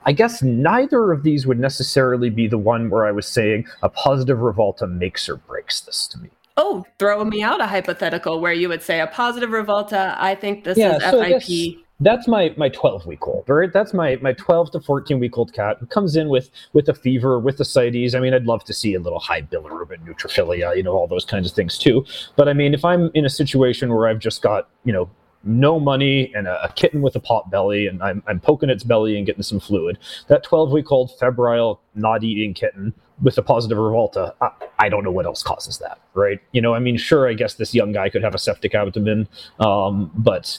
I 0.05 0.13
guess 0.13 0.43
neither 0.43 1.13
of 1.13 1.23
these 1.23 1.47
would 1.47 1.59
necessarily 1.59 2.31
be 2.31 2.47
the 2.47 2.59
one 2.59 2.91
where 2.91 3.07
I 3.07 3.13
was 3.13 3.27
saying 3.27 3.67
a 3.83 3.89
positive 3.89 4.39
Rivalta 4.39 4.91
makes 4.91 5.29
or 5.29 5.37
breaks 5.37 5.81
this 5.81 6.07
to 6.09 6.19
me. 6.19 6.31
Oh, 6.57 6.85
throw 6.99 7.25
me 7.25 7.43
out 7.43 7.61
a 7.61 7.67
hypothetical 7.67 8.41
where 8.41 8.53
you 8.53 8.69
would 8.69 8.83
say 8.83 9.01
a 9.01 9.07
positive 9.07 9.51
Rivalta. 9.51 10.15
I 10.19 10.35
think 10.35 10.65
this 10.65 10.77
yeah, 10.77 10.97
is 10.97 11.03
so 11.03 11.23
FIP 11.23 11.79
that's 12.01 12.27
my 12.27 12.55
my 12.57 12.69
12 12.69 13.07
week 13.07 13.27
old 13.27 13.45
right? 13.49 13.73
That's 13.73 13.93
my 13.93 14.17
my 14.23 14.33
12 14.33 14.73
to 14.73 14.81
14 14.81 15.21
week 15.21 15.37
old 15.37 15.53
cat 15.53 15.77
who 15.81 15.87
comes 15.87 16.17
in 16.17 16.29
with 16.29 16.51
with 16.73 16.89
a 16.89 16.95
fever 16.95 17.39
with 17.39 17.61
ascites. 17.61 18.15
I 18.15 18.21
mean 18.21 18.35
i'd 18.35 18.45
love 18.45 18.65
to 18.65 18.73
see 18.73 18.95
a 18.95 19.01
little 19.01 19.21
high 19.21 19.43
bilirubin 19.43 20.05
neutrophilia 20.07 20.77
you 20.77 20.83
know 20.83 20.93
all 20.93 21.07
those 21.07 21.25
kinds 21.25 21.49
of 21.49 21.55
things 21.55 21.79
too. 21.79 22.05
But 22.37 22.49
i 22.49 22.53
mean 22.53 22.75
if 22.75 22.85
i'm 22.85 23.11
in 23.15 23.25
a 23.25 23.31
situation 23.31 23.93
where 23.95 24.09
i've 24.09 24.19
just 24.19 24.43
got 24.43 24.69
you 24.85 24.93
know 24.93 25.11
no 25.43 25.81
money 25.81 26.33
and 26.35 26.47
a, 26.47 26.65
a 26.65 26.73
kitten 26.73 27.01
with 27.01 27.17
a 27.17 27.21
pot 27.21 27.51
belly 27.51 27.87
and 27.87 28.03
I'm, 28.03 28.23
I'm 28.27 28.41
poking 28.41 28.69
its 28.69 28.85
belly 28.85 29.17
and 29.17 29.25
getting 29.25 29.43
some 29.43 29.59
fluid 29.59 29.99
that 30.29 30.43
12 30.43 30.71
week 30.71 30.93
old 30.93 31.19
febrile 31.19 31.81
not 31.95 32.23
eating 32.23 32.53
kitten 32.53 32.93
with 33.23 33.39
a 33.39 33.43
positive 33.43 33.79
Rivalta 33.79 34.35
I, 34.43 34.51
I, 34.79 34.89
don't 34.91 35.03
know 35.03 35.11
what 35.11 35.25
else 35.25 35.43
causes 35.43 35.79
that 35.79 35.99
right? 36.13 36.41
You 36.53 36.61
know 36.61 36.75
i 36.75 36.79
mean 36.79 36.97
sure 36.99 37.29
i 37.29 37.33
guess 37.33 37.55
this 37.55 37.75
young 37.75 37.93
guy 37.93 38.11
could 38.11 38.23
have 38.23 38.35
a 38.35 38.39
septic 38.39 38.75
abdomen 38.75 39.29
um, 39.61 40.11
but 40.15 40.59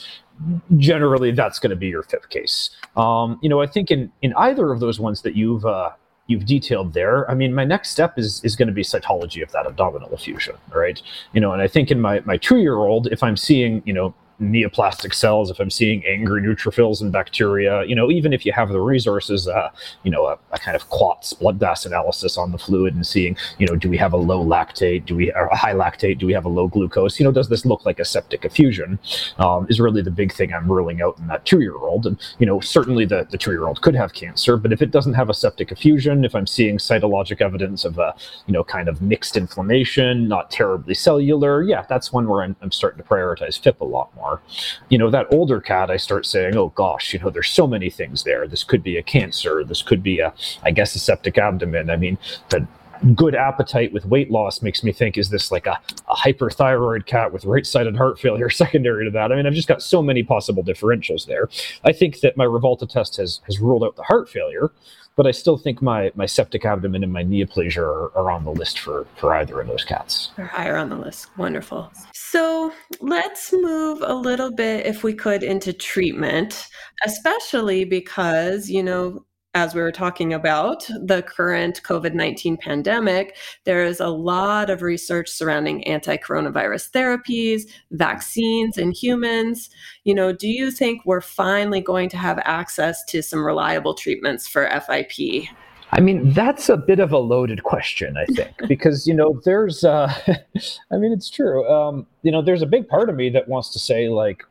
generally 0.78 1.32
that's 1.32 1.60
going 1.60 1.70
to 1.70 1.76
be 1.76 1.88
your 1.88 2.04
FIP 2.04 2.30
case. 2.30 2.70
Um, 2.96 3.40
you 3.42 3.50
know, 3.50 3.62
I 3.62 3.68
think 3.68 3.92
in 3.92 4.12
in 4.22 4.34
either 4.34 4.72
of 4.72 4.80
those 4.80 5.00
ones 5.00 5.22
that 5.22 5.36
you've 5.36 5.66
uh, 5.66 5.92
you've 6.28 6.46
detailed 6.46 6.94
there, 6.94 7.30
I 7.30 7.34
mean, 7.34 7.54
my 7.54 7.66
next 7.66 7.90
step 7.90 8.18
is 8.18 8.44
is 8.44 8.56
going 8.56 8.68
to 8.68 8.74
be 8.74 8.84
cytology 8.84 9.42
of 9.44 9.52
that 9.52 9.66
abdominal 9.66 10.14
effusion, 10.14 10.56
right? 10.74 11.02
You 11.34 11.42
know, 11.42 11.54
and 11.54 11.62
I 11.62 11.68
think 11.68 11.92
in 11.92 12.00
my 12.02 12.22
my 12.26 12.38
two 12.38 12.58
year 12.58 12.76
old, 12.76 13.08
if 13.08 13.24
I'm 13.24 13.38
seeing 13.38 13.82
you 13.86 13.94
know 13.94 14.14
neoplastic 14.42 15.14
cells, 15.14 15.50
if 15.50 15.60
I'm 15.60 15.70
seeing 15.70 16.06
angry 16.06 16.42
neutrophils 16.42 17.02
and 17.02 17.12
bacteria, 17.12 17.84
you 17.86 17.96
know, 17.96 18.10
even 18.10 18.34
if 18.34 18.46
you 18.46 18.52
have 18.52 18.70
the 18.70 18.82
resources, 18.82 19.48
uh, 19.48 19.70
you 20.04 20.12
know, 20.12 20.26
a, 20.26 20.38
a, 20.52 20.58
kind 20.58 20.76
of 20.76 20.90
QUATS 20.90 21.38
blood 21.40 21.60
gas 21.60 21.86
analysis 21.86 22.38
on 22.38 22.52
the 22.52 22.58
fluid 22.58 22.96
and 22.96 23.06
seeing, 23.06 23.38
you 23.60 23.68
know, 23.68 23.76
do 23.76 23.90
we 23.90 23.98
have 23.98 24.14
a 24.14 24.18
low 24.18 24.44
lactate? 24.44 25.06
Do 25.06 25.16
we, 25.16 25.32
a 25.32 25.56
high 25.56 25.74
lactate? 25.74 26.18
Do 26.18 26.26
we 26.26 26.34
have 26.34 26.46
a 26.46 26.50
low 26.50 26.68
glucose? 26.68 27.20
You 27.20 27.26
know, 27.26 27.32
does 27.32 27.50
this 27.50 27.66
look 27.66 27.86
like 27.86 28.00
a 28.00 28.06
septic 28.06 28.44
effusion? 28.44 29.00
Um, 29.38 29.68
is 29.70 29.80
really 29.80 30.02
the 30.02 30.12
big 30.12 30.34
thing 30.34 30.54
I'm 30.54 30.72
ruling 30.72 31.02
out 31.02 31.18
in 31.20 31.28
that 31.28 31.46
two 31.46 31.62
year 31.62 31.76
old. 31.76 32.06
And, 32.06 32.18
you 32.40 32.46
know, 32.46 32.60
certainly 32.60 33.06
the, 33.06 33.28
the 33.30 33.38
two 33.38 33.52
year 33.52 33.68
old 33.68 33.82
could 33.82 33.96
have 33.96 34.14
cancer, 34.14 34.58
but 34.58 34.74
if 34.74 34.82
it 34.82 34.92
doesn't 34.92 35.14
have 35.14 35.30
a 35.30 35.34
septic 35.34 35.72
effusion, 35.72 36.26
if 36.26 36.36
I'm 36.36 36.48
seeing 36.48 36.78
cytologic 36.78 37.42
evidence 37.42 37.86
of 37.86 38.00
a, 38.00 38.16
you 38.48 38.54
know, 38.54 38.64
kind 38.64 38.88
of 38.88 39.02
mixed 39.02 39.38
inflammation, 39.38 40.28
not 40.28 40.50
terribly 40.50 40.94
cellular, 40.94 41.62
yeah, 41.64 41.86
that's 41.88 42.12
one 42.12 42.28
where 42.28 42.44
I'm, 42.44 42.56
I'm 42.62 42.72
starting 42.72 43.02
to 43.02 43.08
prioritize 43.08 43.60
FIP 43.62 43.82
a 43.82 43.86
lot 43.86 44.14
more. 44.16 44.31
More. 44.32 44.42
You 44.90 44.98
know, 44.98 45.10
that 45.10 45.28
older 45.32 45.62
cat, 45.62 45.90
I 45.90 45.98
start 45.98 46.26
saying, 46.26 46.56
oh 46.56 46.70
gosh, 46.70 47.14
you 47.14 47.20
know, 47.20 47.30
there's 47.30 47.50
so 47.50 47.68
many 47.68 47.90
things 47.90 48.24
there. 48.24 48.48
This 48.48 48.64
could 48.64 48.84
be 48.84 48.98
a 48.98 49.04
cancer. 49.04 49.64
This 49.64 49.82
could 49.82 50.04
be 50.04 50.20
a, 50.20 50.34
I 50.64 50.72
guess, 50.72 50.96
a 50.96 51.00
septic 51.00 51.38
abdomen. 51.38 51.90
I 51.90 51.98
mean, 51.98 52.18
the 52.50 52.68
good 53.16 53.36
appetite 53.36 53.92
with 53.94 54.06
weight 54.06 54.32
loss 54.32 54.62
makes 54.62 54.84
me 54.84 54.92
think 54.92 55.18
is 55.18 55.30
this 55.30 55.52
like 55.52 55.68
a, 55.68 55.80
a 56.10 56.16
hyperthyroid 56.16 57.06
cat 57.06 57.34
with 57.34 57.46
right-sided 57.46 57.96
heart 57.96 58.20
failure 58.20 58.50
secondary 58.64 59.06
to 59.06 59.12
that? 59.12 59.32
I 59.32 59.36
mean 59.36 59.46
i've 59.46 59.54
just 59.54 59.68
got 59.68 59.82
so 59.82 60.02
many 60.02 60.24
possible 60.24 60.64
differentials 60.64 61.26
there. 61.26 61.50
I 61.84 61.92
think 61.92 62.20
that 62.22 62.38
my 62.38 62.46
Rivalta 62.46 62.88
test 62.90 63.18
has 63.18 63.42
has 63.46 63.60
ruled 63.60 63.84
out 63.84 63.96
the 63.96 64.04
heart 64.04 64.30
failure 64.30 64.72
but 65.16 65.28
i 65.28 65.32
still 65.32 65.58
think 65.58 65.82
my 65.82 66.12
my 66.16 66.26
septic 66.26 66.66
abdomen 66.66 67.04
and 67.04 67.12
my 67.12 67.24
neoplasia 67.24 67.78
are, 67.78 68.18
are 68.18 68.32
on 68.32 68.44
the 68.44 68.52
list 68.52 68.80
for 68.80 69.06
for 69.16 69.34
either 69.36 69.60
of 69.60 69.68
those 69.68 69.84
cats. 69.84 70.32
Are 70.38 70.46
higher 70.46 70.78
on 70.78 70.90
the 70.90 70.96
list. 70.96 71.28
Wonderful. 71.38 71.92
So 72.14 72.72
let's 73.02 73.52
move 73.54 74.02
a 74.04 74.14
little 74.14 74.52
bit 74.52 74.86
if 74.86 75.04
we 75.04 75.14
could 75.14 75.44
into 75.44 75.74
treatment 75.74 76.68
especially 77.06 77.86
because 77.86 78.70
you 78.70 78.84
know 78.84 79.26
as 79.54 79.76
we 79.76 79.82
were 79.82 79.92
talking 79.92 80.34
about 80.34 80.88
the 80.88 81.24
current 81.24 81.82
COVID 81.84 82.14
19 82.14 82.58
pandemic, 82.58 83.36
there 83.66 83.84
is 83.84 84.00
a 84.00 84.08
lot 84.08 84.70
of 84.70 84.82
research 84.82 85.30
surrounding 85.30 85.86
anti 85.86 86.18
coronavirus 86.18 86.92
therapies, 86.92 87.64
vaccines 87.92 88.78
in 88.78 88.92
humans. 88.92 89.70
You 90.04 90.16
know, 90.16 90.32
do 90.32 90.48
you 90.48 90.72
think 90.72 91.02
we're 91.06 91.22
finally 91.22 91.82
going 91.82 92.10
to 92.10 92.18
have 92.18 92.40
access 92.46 93.04
to 93.06 93.22
some 93.22 93.44
reliable 93.46 93.94
treatments 93.94 94.48
for 94.48 94.68
FIP? 94.68 95.48
I 95.94 96.00
mean, 96.00 96.32
that's 96.32 96.70
a 96.70 96.78
bit 96.78 97.00
of 97.00 97.12
a 97.12 97.18
loaded 97.18 97.64
question, 97.64 98.16
I 98.16 98.26
think, 98.28 98.56
because, 98.70 99.06
you 99.06 99.14
know, 99.14 99.42
there's, 99.44 99.84
uh, 99.84 100.14
I 100.92 100.98
mean, 100.98 101.12
it's 101.12 101.30
true. 101.30 101.68
Um, 101.70 102.08
you 102.24 102.32
know, 102.32 102.42
there's 102.42 102.62
a 102.62 102.66
big 102.66 102.88
part 102.88 103.10
of 103.10 103.18
me 103.18 103.30
that 103.32 103.50
wants 103.50 103.72
to 103.72 103.80
say, 103.80 104.08
like, 104.08 104.44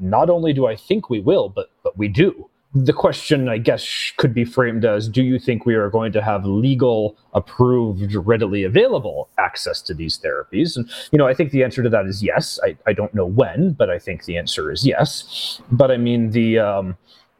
not 0.00 0.28
only 0.28 0.52
do 0.52 0.66
I 0.66 0.74
think 0.74 1.08
we 1.08 1.20
will, 1.20 1.48
but, 1.48 1.70
but 1.84 1.96
we 1.96 2.08
do 2.08 2.50
the 2.74 2.92
question, 2.92 3.48
I 3.48 3.58
guess, 3.58 4.12
could 4.16 4.34
be 4.34 4.44
framed 4.44 4.84
as 4.84 5.08
Do 5.08 5.22
you 5.22 5.38
think 5.38 5.64
we 5.64 5.74
are 5.74 5.88
going 5.88 6.12
to 6.12 6.22
have 6.22 6.44
legal, 6.44 7.16
approved, 7.32 8.14
readily 8.14 8.64
available 8.64 9.28
access 9.38 9.80
to 9.82 9.94
these 9.94 10.18
therapies? 10.18 10.76
And, 10.76 10.88
you 11.10 11.18
know, 11.18 11.26
I 11.26 11.34
think 11.34 11.52
the 11.52 11.64
answer 11.64 11.82
to 11.82 11.88
that 11.88 12.06
is 12.06 12.22
yes. 12.22 12.58
I, 12.64 12.76
I 12.86 12.92
don't 12.92 13.14
know 13.14 13.26
when, 13.26 13.72
but 13.72 13.88
I 13.88 13.98
think 13.98 14.24
the 14.24 14.36
answer 14.36 14.70
is 14.70 14.86
yes. 14.86 15.60
But 15.70 15.90
I 15.90 15.96
mean, 15.96 16.30
the, 16.30 16.58
um, 16.58 16.96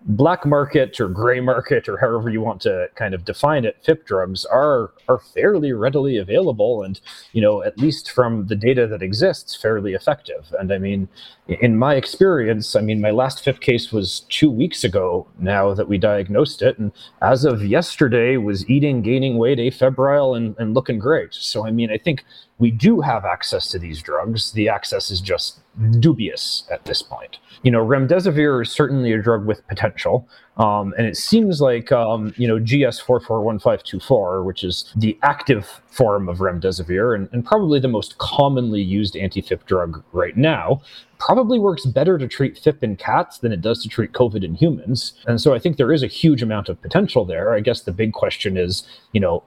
black 0.07 0.47
market 0.47 1.01
or 1.01 1.09
gray 1.09 1.41
market 1.41 1.89
or 1.89 1.97
however 1.97 2.31
you 2.31 2.41
want 2.41 2.61
to 2.61 2.89
kind 2.95 3.13
of 3.13 3.25
define 3.25 3.65
it 3.65 3.77
FIP 3.83 4.07
drugs 4.07 4.45
are 4.45 4.93
are 5.09 5.19
fairly 5.19 5.73
readily 5.73 6.17
available 6.17 6.83
and 6.85 7.01
you 7.33 7.43
know 7.43 7.63
at 7.63 7.77
least 7.79 8.13
from 8.13 8.47
the 8.47 8.55
data 8.55 8.87
that 8.87 9.03
exists 9.03 9.57
fairly 9.57 9.95
effective. 9.95 10.55
And 10.61 10.73
i 10.73 10.79
mean 10.79 11.09
in 11.49 11.77
my 11.77 11.95
experience 11.97 12.77
i 12.77 12.81
mean 12.81 13.01
my 13.01 13.11
last 13.11 13.43
FIP 13.43 13.61
case 13.61 13.93
was 13.93 14.21
two 14.29 14.51
weeks 14.51 14.85
ago 14.85 15.27
now 15.41 15.75
that 15.75 15.89
we 15.89 15.99
diagnosed 15.99 16.63
it. 16.63 16.79
And 16.79 16.93
as 17.21 17.45
of 17.45 17.65
yesterday 17.67 18.37
was 18.37 18.69
eating 18.71 19.03
gaining 19.03 19.39
weight 19.39 19.59
afebrile 19.59 20.37
and, 20.37 20.55
and 20.59 20.75
looking 20.75 21.01
great. 21.01 21.35
So 21.35 21.67
i 21.67 21.73
mean 21.73 21.91
i 21.91 21.99
think 21.99 22.25
we 22.59 22.71
do 22.71 23.01
have 23.01 23.25
access 23.25 23.69
to 23.69 23.79
these 23.79 24.01
drugs 24.01 24.53
the 24.53 24.69
access 24.69 25.11
is 25.11 25.21
just 25.21 25.61
dubious 26.01 26.65
at 26.71 26.85
this 26.87 27.03
point. 27.03 27.37
You 27.63 27.71
know, 27.71 27.85
remdesivir 27.85 28.63
is 28.63 28.71
certainly 28.71 29.13
a 29.13 29.21
drug 29.21 29.45
with 29.45 29.67
potential, 29.67 30.27
um, 30.57 30.95
and 30.97 31.07
it 31.07 31.17
seems 31.17 31.61
like 31.61 31.93
um, 31.93 32.33
you 32.37 32.49
know 32.49 32.59
GS 32.59 33.01
four 33.01 33.21
four 33.21 33.43
one 33.43 33.59
five 33.59 33.83
two 33.83 34.01
four, 34.01 34.43
which 34.43 34.65
is 34.65 34.93
the 34.97 35.19
active 35.23 35.81
form 35.89 36.29
of 36.29 36.39
remdesivir 36.39 37.15
and, 37.15 37.29
and 37.33 37.45
probably 37.45 37.81
the 37.81 37.89
most 37.89 38.19
commonly 38.19 38.81
used 38.81 39.17
anti-FIP 39.17 39.67
drug 39.67 40.03
right 40.13 40.37
now, 40.37 40.81
probably 41.19 41.59
works 41.59 41.87
better 41.87 42.19
to 42.19 42.29
treat 42.29 42.59
FIP 42.59 42.85
in 42.85 42.97
cats 42.97 43.39
than 43.39 43.53
it 43.53 43.61
does 43.61 43.83
to 43.83 43.89
treat 43.89 44.13
COVID 44.13 44.45
in 44.45 44.55
humans. 44.55 45.15
And 45.27 45.41
so 45.41 45.55
I 45.55 45.59
think 45.59 45.77
there 45.77 45.93
is 45.93 46.03
a 46.03 46.07
huge 46.07 46.43
amount 46.43 46.69
of 46.69 46.81
potential 46.81 47.25
there. 47.25 47.55
I 47.55 47.61
guess 47.61 47.83
the 47.83 47.93
big 47.93 48.13
question 48.13 48.57
is, 48.57 48.87
you 49.13 49.21
know, 49.21 49.43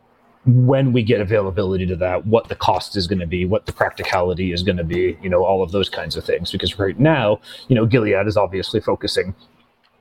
when 0.50 0.94
we 0.94 1.04
get 1.04 1.22
availability 1.22 1.86
to 1.86 1.96
that, 1.98 2.26
what 2.26 2.48
the 2.48 2.56
cost 2.56 2.96
is 2.96 3.08
going 3.08 3.20
to 3.20 3.28
be, 3.28 3.46
what 3.46 3.66
the 3.66 3.74
practicality 3.74 4.52
is 4.52 4.64
going 4.64 4.78
to 4.78 4.84
be, 4.84 5.18
you 5.22 5.30
know, 5.30 5.44
all 5.44 5.62
of 5.62 5.72
those 5.72 5.90
kinds 5.90 6.16
of 6.16 6.24
things. 6.24 6.52
Because 6.52 6.80
right 6.80 7.00
now, 7.00 7.40
you 7.68 7.76
know, 7.76 7.86
Gilead 7.86 8.28
is 8.28 8.38
obviously 8.38 8.80
focusing 8.80 9.36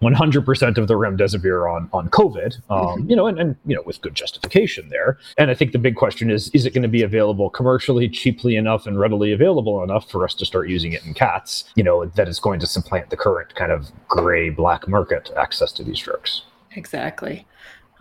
100% 0.02 0.78
of 0.78 0.86
the 0.86 0.94
remdesivir 0.94 1.72
on 1.72 1.88
on 1.92 2.08
COVID, 2.10 2.54
um, 2.70 2.78
mm-hmm. 2.78 3.10
you 3.10 3.16
know, 3.16 3.26
and, 3.26 3.38
and 3.38 3.56
you 3.66 3.74
know 3.74 3.82
with 3.84 4.00
good 4.00 4.14
justification 4.14 4.88
there. 4.90 5.18
And 5.36 5.50
I 5.50 5.54
think 5.54 5.72
the 5.72 5.78
big 5.78 5.96
question 5.96 6.30
is: 6.30 6.50
is 6.50 6.66
it 6.66 6.72
going 6.72 6.82
to 6.82 6.88
be 6.88 7.02
available 7.02 7.50
commercially, 7.50 8.08
cheaply 8.08 8.54
enough, 8.54 8.86
and 8.86 8.98
readily 8.98 9.32
available 9.32 9.82
enough 9.82 10.08
for 10.08 10.24
us 10.24 10.34
to 10.34 10.46
start 10.46 10.68
using 10.68 10.92
it 10.92 11.04
in 11.04 11.14
cats? 11.14 11.64
You 11.74 11.82
know, 11.82 12.06
that 12.06 12.28
is 12.28 12.38
going 12.38 12.60
to 12.60 12.66
supplant 12.66 13.10
the 13.10 13.16
current 13.16 13.54
kind 13.56 13.72
of 13.72 13.90
gray 14.06 14.50
black 14.50 14.86
market 14.86 15.32
access 15.36 15.72
to 15.72 15.82
these 15.82 15.98
drugs. 15.98 16.42
Exactly. 16.76 17.44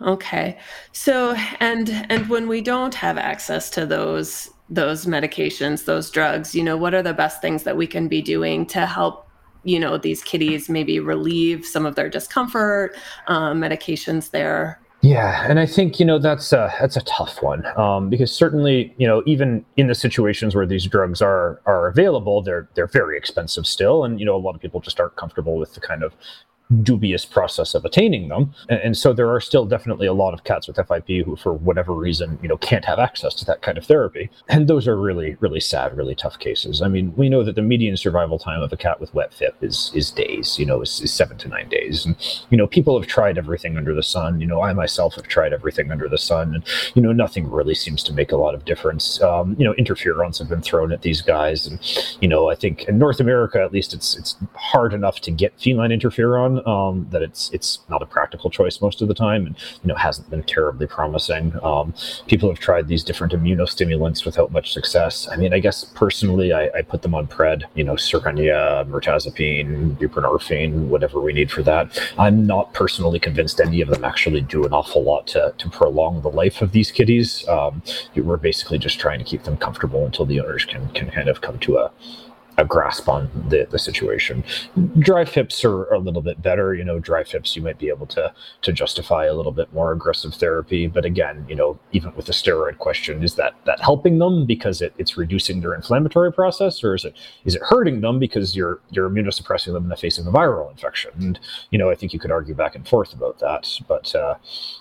Okay. 0.00 0.58
So 0.92 1.34
and 1.60 1.90
and 2.08 2.28
when 2.28 2.48
we 2.48 2.60
don't 2.60 2.94
have 2.94 3.18
access 3.18 3.70
to 3.70 3.86
those 3.86 4.50
those 4.70 5.06
medications, 5.06 5.86
those 5.86 6.10
drugs, 6.10 6.54
you 6.54 6.62
know, 6.62 6.76
what 6.76 6.94
are 6.94 7.02
the 7.02 7.14
best 7.14 7.40
things 7.40 7.62
that 7.62 7.76
we 7.76 7.86
can 7.86 8.06
be 8.08 8.22
doing 8.22 8.66
to 8.66 8.86
help 8.86 9.26
you 9.64 9.80
know 9.80 9.98
these 9.98 10.22
kitties 10.22 10.68
maybe 10.68 11.00
relieve 11.00 11.66
some 11.66 11.84
of 11.84 11.96
their 11.96 12.08
discomfort 12.08 12.96
um, 13.26 13.60
medications 13.60 14.30
there 14.30 14.80
yeah, 15.00 15.46
and 15.48 15.60
I 15.60 15.66
think 15.66 16.00
you 16.00 16.06
know 16.06 16.18
that's 16.18 16.52
a, 16.52 16.74
that's 16.80 16.96
a 16.96 17.02
tough 17.02 17.40
one 17.40 17.64
um, 17.78 18.10
because 18.10 18.32
certainly 18.32 18.92
you 18.98 19.06
know 19.06 19.22
even 19.26 19.64
in 19.76 19.86
the 19.86 19.94
situations 19.94 20.56
where 20.56 20.66
these 20.66 20.86
drugs 20.86 21.22
are 21.22 21.60
are 21.66 21.86
available, 21.86 22.42
they're 22.42 22.68
they're 22.74 22.88
very 22.88 23.16
expensive 23.16 23.64
still, 23.64 24.04
and 24.04 24.18
you 24.18 24.26
know 24.26 24.34
a 24.34 24.38
lot 24.38 24.56
of 24.56 24.60
people 24.60 24.80
just 24.80 24.98
aren't 24.98 25.14
comfortable 25.14 25.56
with 25.56 25.74
the 25.74 25.80
kind 25.80 26.02
of 26.02 26.14
dubious 26.82 27.24
process 27.24 27.74
of 27.74 27.84
attaining 27.84 28.28
them. 28.28 28.52
And, 28.68 28.80
and, 28.80 28.96
so 28.96 29.12
there 29.12 29.32
are 29.32 29.40
still 29.40 29.64
definitely 29.64 30.06
a 30.06 30.12
lot 30.12 30.34
of 30.34 30.44
cats 30.44 30.68
with 30.68 30.76
FIP 30.76 31.24
who, 31.24 31.34
for 31.36 31.54
whatever 31.54 31.94
reason, 31.94 32.38
you 32.42 32.48
know, 32.48 32.58
can't 32.58 32.84
have 32.84 32.98
access 32.98 33.34
to 33.36 33.44
that 33.46 33.62
kind 33.62 33.78
of 33.78 33.86
therapy. 33.86 34.28
And 34.48 34.68
those 34.68 34.86
are 34.86 34.96
really, 34.96 35.36
really 35.40 35.60
sad, 35.60 35.96
really 35.96 36.14
tough 36.14 36.38
cases. 36.38 36.82
I 36.82 36.88
mean, 36.88 37.14
we 37.16 37.30
know 37.30 37.42
that 37.42 37.54
the 37.54 37.62
median 37.62 37.96
survival 37.96 38.38
time 38.38 38.60
of 38.60 38.72
a 38.72 38.76
cat 38.76 39.00
with 39.00 39.14
wet 39.14 39.32
FIP 39.32 39.56
is 39.62 39.90
is 39.94 40.10
days, 40.10 40.58
you 40.58 40.66
know, 40.66 40.82
is, 40.82 41.00
is 41.00 41.12
seven 41.12 41.38
to 41.38 41.48
nine 41.48 41.68
days. 41.70 42.04
And, 42.04 42.16
you 42.50 42.58
know, 42.58 42.66
people 42.66 42.98
have 43.00 43.08
tried 43.08 43.38
everything 43.38 43.78
under 43.78 43.94
the 43.94 44.02
sun. 44.02 44.40
You 44.40 44.46
know, 44.46 44.62
I 44.62 44.72
myself 44.74 45.14
have 45.14 45.26
tried 45.26 45.54
everything 45.54 45.90
under 45.90 46.08
the 46.08 46.18
sun, 46.18 46.54
and, 46.54 46.64
you 46.94 47.00
know, 47.00 47.12
nothing 47.12 47.50
really 47.50 47.74
seems 47.74 48.02
to 48.04 48.12
make 48.12 48.32
a 48.32 48.36
lot 48.36 48.54
of 48.54 48.66
difference. 48.66 49.22
Um, 49.22 49.56
you 49.58 49.64
know, 49.64 49.72
interferons 49.74 50.38
have 50.38 50.50
been 50.50 50.62
thrown 50.62 50.92
at 50.92 51.02
these 51.02 51.22
guys. 51.22 51.66
And, 51.66 51.80
you 52.20 52.28
know, 52.28 52.50
I 52.50 52.54
think 52.54 52.84
in 52.84 52.98
North 52.98 53.20
America, 53.20 53.62
at 53.62 53.72
least, 53.72 53.94
it's 53.94 54.16
it's 54.18 54.36
hard 54.54 54.92
enough 54.92 55.20
to 55.20 55.30
get 55.30 55.58
feline 55.58 55.90
interferon 55.90 56.57
um, 56.66 57.06
that 57.10 57.22
it's 57.22 57.50
it's 57.52 57.80
not 57.88 58.02
a 58.02 58.06
practical 58.06 58.50
choice 58.50 58.80
most 58.80 59.02
of 59.02 59.08
the 59.08 59.14
time, 59.14 59.46
and 59.46 59.56
you 59.82 59.88
know 59.88 59.94
hasn't 59.94 60.28
been 60.30 60.42
terribly 60.42 60.86
promising. 60.86 61.52
Um, 61.62 61.94
people 62.26 62.48
have 62.48 62.58
tried 62.58 62.88
these 62.88 63.04
different 63.04 63.32
immunostimulants 63.32 64.24
without 64.24 64.52
much 64.52 64.72
success. 64.72 65.28
I 65.30 65.36
mean, 65.36 65.52
I 65.52 65.58
guess 65.58 65.84
personally, 65.84 66.52
I, 66.52 66.70
I 66.74 66.82
put 66.82 67.02
them 67.02 67.14
on 67.14 67.26
pred, 67.26 67.64
you 67.74 67.84
know, 67.84 67.94
Cerenia, 67.94 68.88
mirtazapine, 68.88 69.96
buprenorphine, 69.96 70.88
whatever 70.88 71.20
we 71.20 71.32
need 71.32 71.50
for 71.50 71.62
that. 71.62 71.98
I'm 72.18 72.46
not 72.46 72.72
personally 72.74 73.18
convinced 73.18 73.60
any 73.60 73.80
of 73.80 73.88
them 73.88 74.04
actually 74.04 74.40
do 74.40 74.64
an 74.64 74.72
awful 74.72 75.02
lot 75.02 75.26
to, 75.28 75.54
to 75.56 75.70
prolong 75.70 76.22
the 76.22 76.30
life 76.30 76.62
of 76.62 76.72
these 76.72 76.90
kitties. 76.90 77.46
Um, 77.48 77.82
we're 78.16 78.36
basically 78.36 78.78
just 78.78 78.98
trying 78.98 79.18
to 79.18 79.24
keep 79.24 79.44
them 79.44 79.56
comfortable 79.56 80.04
until 80.04 80.26
the 80.26 80.40
owners 80.40 80.64
can 80.64 80.88
can 80.90 81.10
kind 81.10 81.28
of 81.28 81.40
come 81.40 81.58
to 81.60 81.78
a 81.78 81.90
a 82.58 82.64
grasp 82.64 83.08
on 83.08 83.30
the, 83.48 83.66
the 83.70 83.78
situation. 83.78 84.44
Dry 84.98 85.24
FIPS 85.24 85.64
are, 85.64 85.84
a 85.94 85.98
little 85.98 86.20
bit 86.20 86.42
better. 86.42 86.74
You 86.74 86.84
know, 86.84 86.98
dry 86.98 87.22
FIPS 87.22 87.56
you 87.56 87.62
might 87.62 87.78
be 87.78 87.88
able 87.88 88.06
to 88.08 88.32
to 88.62 88.72
justify 88.72 89.24
a 89.26 89.34
little 89.34 89.52
bit 89.52 89.72
more 89.72 89.92
aggressive 89.92 90.34
therapy. 90.34 90.88
But 90.88 91.04
again, 91.04 91.46
you 91.48 91.54
know, 91.54 91.78
even 91.92 92.14
with 92.16 92.26
the 92.26 92.32
steroid 92.32 92.78
question, 92.78 93.22
is 93.22 93.36
that 93.36 93.54
that 93.64 93.80
helping 93.80 94.18
them 94.18 94.44
because 94.44 94.82
it, 94.82 94.92
it's 94.98 95.16
reducing 95.16 95.60
their 95.60 95.72
inflammatory 95.72 96.32
process, 96.32 96.82
or 96.82 96.94
is 96.94 97.04
it 97.04 97.16
is 97.44 97.54
it 97.54 97.62
hurting 97.62 98.00
them 98.00 98.18
because 98.18 98.56
you're 98.56 98.80
you're 98.90 99.08
immunosuppressing 99.08 99.72
them 99.72 99.84
in 99.84 99.88
the 99.88 99.96
face 99.96 100.18
of 100.18 100.26
a 100.26 100.32
viral 100.32 100.70
infection? 100.70 101.12
And 101.18 101.38
you 101.70 101.78
know, 101.78 101.90
I 101.90 101.94
think 101.94 102.12
you 102.12 102.18
could 102.18 102.32
argue 102.32 102.54
back 102.54 102.74
and 102.74 102.86
forth 102.86 103.12
about 103.14 103.38
that. 103.38 103.70
But 103.86 104.14
uh, 104.16 104.34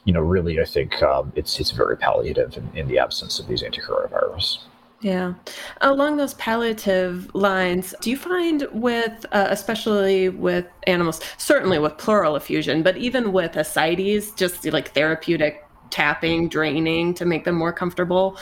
you 0.03 0.13
know, 0.13 0.21
really, 0.21 0.59
I 0.59 0.65
think 0.65 1.01
um, 1.03 1.31
it's 1.35 1.59
it's 1.59 1.71
very 1.71 1.95
palliative 1.95 2.57
in, 2.57 2.69
in 2.75 2.87
the 2.87 2.97
absence 2.97 3.39
of 3.39 3.47
these 3.47 3.61
anticoronavirus. 3.61 4.59
Yeah. 5.01 5.35
Along 5.81 6.17
those 6.17 6.33
palliative 6.35 7.33
lines, 7.35 7.93
do 8.01 8.09
you 8.09 8.17
find 8.17 8.67
with, 8.71 9.25
uh, 9.31 9.47
especially 9.49 10.29
with 10.29 10.65
animals, 10.87 11.21
certainly 11.37 11.77
with 11.77 11.97
pleural 11.97 12.35
effusion, 12.35 12.81
but 12.81 12.97
even 12.97 13.31
with 13.31 13.55
ascites, 13.55 14.31
just 14.31 14.65
like 14.65 14.93
therapeutic 14.93 15.63
tapping, 15.91 16.49
draining 16.49 17.13
to 17.13 17.25
make 17.25 17.45
them 17.45 17.55
more 17.55 17.71
comfortable 17.71 18.37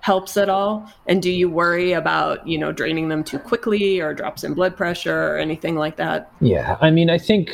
helps 0.00 0.36
at 0.38 0.48
all? 0.48 0.90
And 1.06 1.20
do 1.20 1.30
you 1.30 1.50
worry 1.50 1.92
about, 1.92 2.46
you 2.46 2.56
know, 2.56 2.72
draining 2.72 3.10
them 3.10 3.22
too 3.22 3.38
quickly 3.38 4.00
or 4.00 4.14
drops 4.14 4.44
in 4.44 4.54
blood 4.54 4.76
pressure 4.76 5.34
or 5.34 5.38
anything 5.38 5.76
like 5.76 5.96
that? 5.96 6.32
Yeah. 6.40 6.78
I 6.80 6.90
mean, 6.90 7.10
I 7.10 7.18
think 7.18 7.50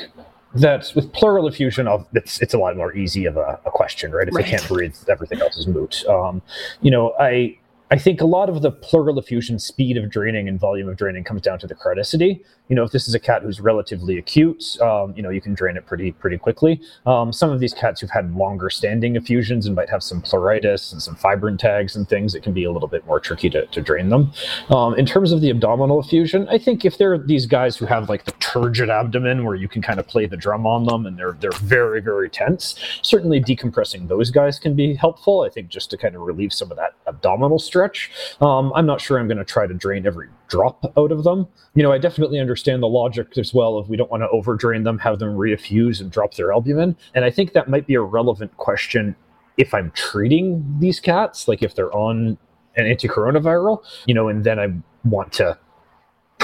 that 0.55 0.93
with 0.95 1.13
pleural 1.13 1.49
effusion, 1.49 1.89
it's 2.13 2.41
it's 2.41 2.55
a 2.55 2.59
lot 2.59 2.77
more 2.77 2.95
easy 2.95 3.25
of 3.25 3.37
a, 3.37 3.59
a 3.67 3.71
question, 3.73 4.13
right? 4.13 4.29
If 4.29 4.35
right. 4.35 4.45
they 4.45 4.51
can't 4.53 4.69
breathe, 4.69 4.95
everything 5.09 5.41
else 5.41 5.57
is 5.57 5.67
moot. 5.67 6.05
Um, 6.07 6.43
you 6.81 6.93
know, 6.93 7.13
I 7.19 7.59
I 7.91 7.99
think 7.99 8.21
a 8.21 8.27
lot 8.27 8.49
of 8.49 8.63
the 8.63 8.71
pleural 8.71 9.19
effusion 9.19 9.59
speed 9.59 9.97
of 9.97 10.11
draining 10.11 10.49
and 10.49 10.59
volume 10.59 10.89
of 10.89 10.97
draining 10.97 11.25
comes 11.25 11.43
down 11.43 11.59
to 11.61 11.67
the 11.67 11.75
chronicity. 11.75 12.43
You 12.69 12.77
know, 12.77 12.83
if 12.83 12.93
this 12.93 13.07
is 13.07 13.15
a 13.15 13.21
cat 13.21 13.43
who's 13.43 13.61
relatively 13.61 14.17
acute, 14.17 14.81
um, 14.81 15.13
you 15.15 15.23
know, 15.23 15.29
you 15.29 15.41
can 15.41 15.53
drain 15.53 15.77
it 15.77 15.85
pretty 15.87 16.13
pretty 16.13 16.39
quickly. 16.39 16.81
Um, 17.05 17.33
some 17.33 17.51
of 17.51 17.61
these 17.61 17.75
cats 17.75 18.01
who've 18.01 18.11
had 18.11 18.35
longer 18.35 18.71
standing 18.71 19.17
effusions 19.17 19.67
and 19.67 19.75
might 19.75 19.91
have 19.91 20.03
some 20.03 20.23
pleuritis 20.23 20.93
and 20.93 21.03
some 21.03 21.15
fibrin 21.15 21.59
tags 21.59 21.95
and 21.95 22.09
things, 22.09 22.35
it 22.35 22.43
can 22.43 22.55
be 22.55 22.65
a 22.65 22.73
little 22.73 22.89
bit 22.89 23.05
more 23.07 23.21
tricky 23.21 23.51
to, 23.51 23.67
to 23.67 23.83
drain 23.83 24.09
them. 24.09 24.33
Um, 24.71 24.95
in 24.95 25.05
terms 25.05 25.31
of 25.31 25.43
the 25.43 25.51
abdominal 25.51 26.01
effusion, 26.01 26.49
I 26.49 26.57
think 26.57 26.85
if 26.85 26.97
they're 26.97 27.19
these 27.19 27.45
guys 27.45 27.77
who 27.77 27.85
have 27.85 28.09
like 28.09 28.25
the 28.25 28.33
turgid 28.33 28.89
abdomen 28.89 29.45
where 29.45 29.57
you 29.57 29.69
can 29.69 29.83
kind 29.83 30.01
of 30.01 30.07
play 30.07 30.27
the 30.27 30.37
drum 30.37 30.67
on 30.67 30.87
them 30.87 31.05
and 31.05 31.19
they're 31.19 31.37
they're 31.41 31.53
very 31.53 32.01
very 32.01 32.31
tense, 32.31 32.77
certainly 33.03 33.43
decompressing 33.43 34.09
those 34.09 34.31
guys 34.31 34.59
can 34.59 34.75
be 34.75 34.95
helpful. 34.95 35.43
I 35.43 35.51
think 35.51 35.69
just 35.69 35.91
to 35.91 35.99
kind 35.99 36.15
of 36.15 36.23
relieve 36.23 36.53
some 36.53 36.71
of 36.71 36.79
that 36.79 36.95
abdominal 37.07 37.59
stretch. 37.59 38.11
Um, 38.41 38.73
I'm 38.75 38.87
not 38.87 39.01
sure 39.01 39.19
I'm 39.19 39.29
going 39.29 39.39
to 39.39 39.45
try 39.45 39.67
to 39.67 39.75
drain 39.75 40.07
every 40.07 40.29
drop 40.55 40.85
out 40.97 41.11
of 41.11 41.25
them. 41.25 41.49
You 41.75 41.83
know, 41.83 41.91
I 41.91 41.99
definitely 41.99 42.39
understand 42.39 42.81
the 42.81 42.87
logic 42.87 43.37
as 43.37 43.53
well 43.53 43.77
of 43.77 43.89
we 43.89 43.97
don't 43.97 44.11
want 44.11 44.23
to 44.23 44.29
overdrain 44.29 44.85
them, 44.85 44.99
have 44.99 45.19
them 45.19 45.37
reeffuse 45.37 46.01
and 46.01 46.13
drop 46.13 46.35
their 46.35 46.53
albumin. 46.53 46.97
And 47.13 47.25
I 47.25 47.31
think 47.31 47.55
that 47.55 47.69
might 47.69 47.89
be 47.89 47.95
a 47.95 48.01
relevant 48.01 48.57
question 48.57 49.17
if 49.57 49.75
I'm 49.75 49.91
treating 49.97 50.65
these 50.79 51.01
cats, 51.01 51.49
like 51.49 51.61
if 51.61 51.75
they're 51.75 51.93
on 51.93 52.39
an 52.77 52.87
anti-coronaviral, 52.87 53.83
you 54.07 54.15
know, 54.15 54.29
and 54.29 54.45
then 54.45 54.61
I 54.61 54.69
want 55.09 55.33
to 55.35 55.59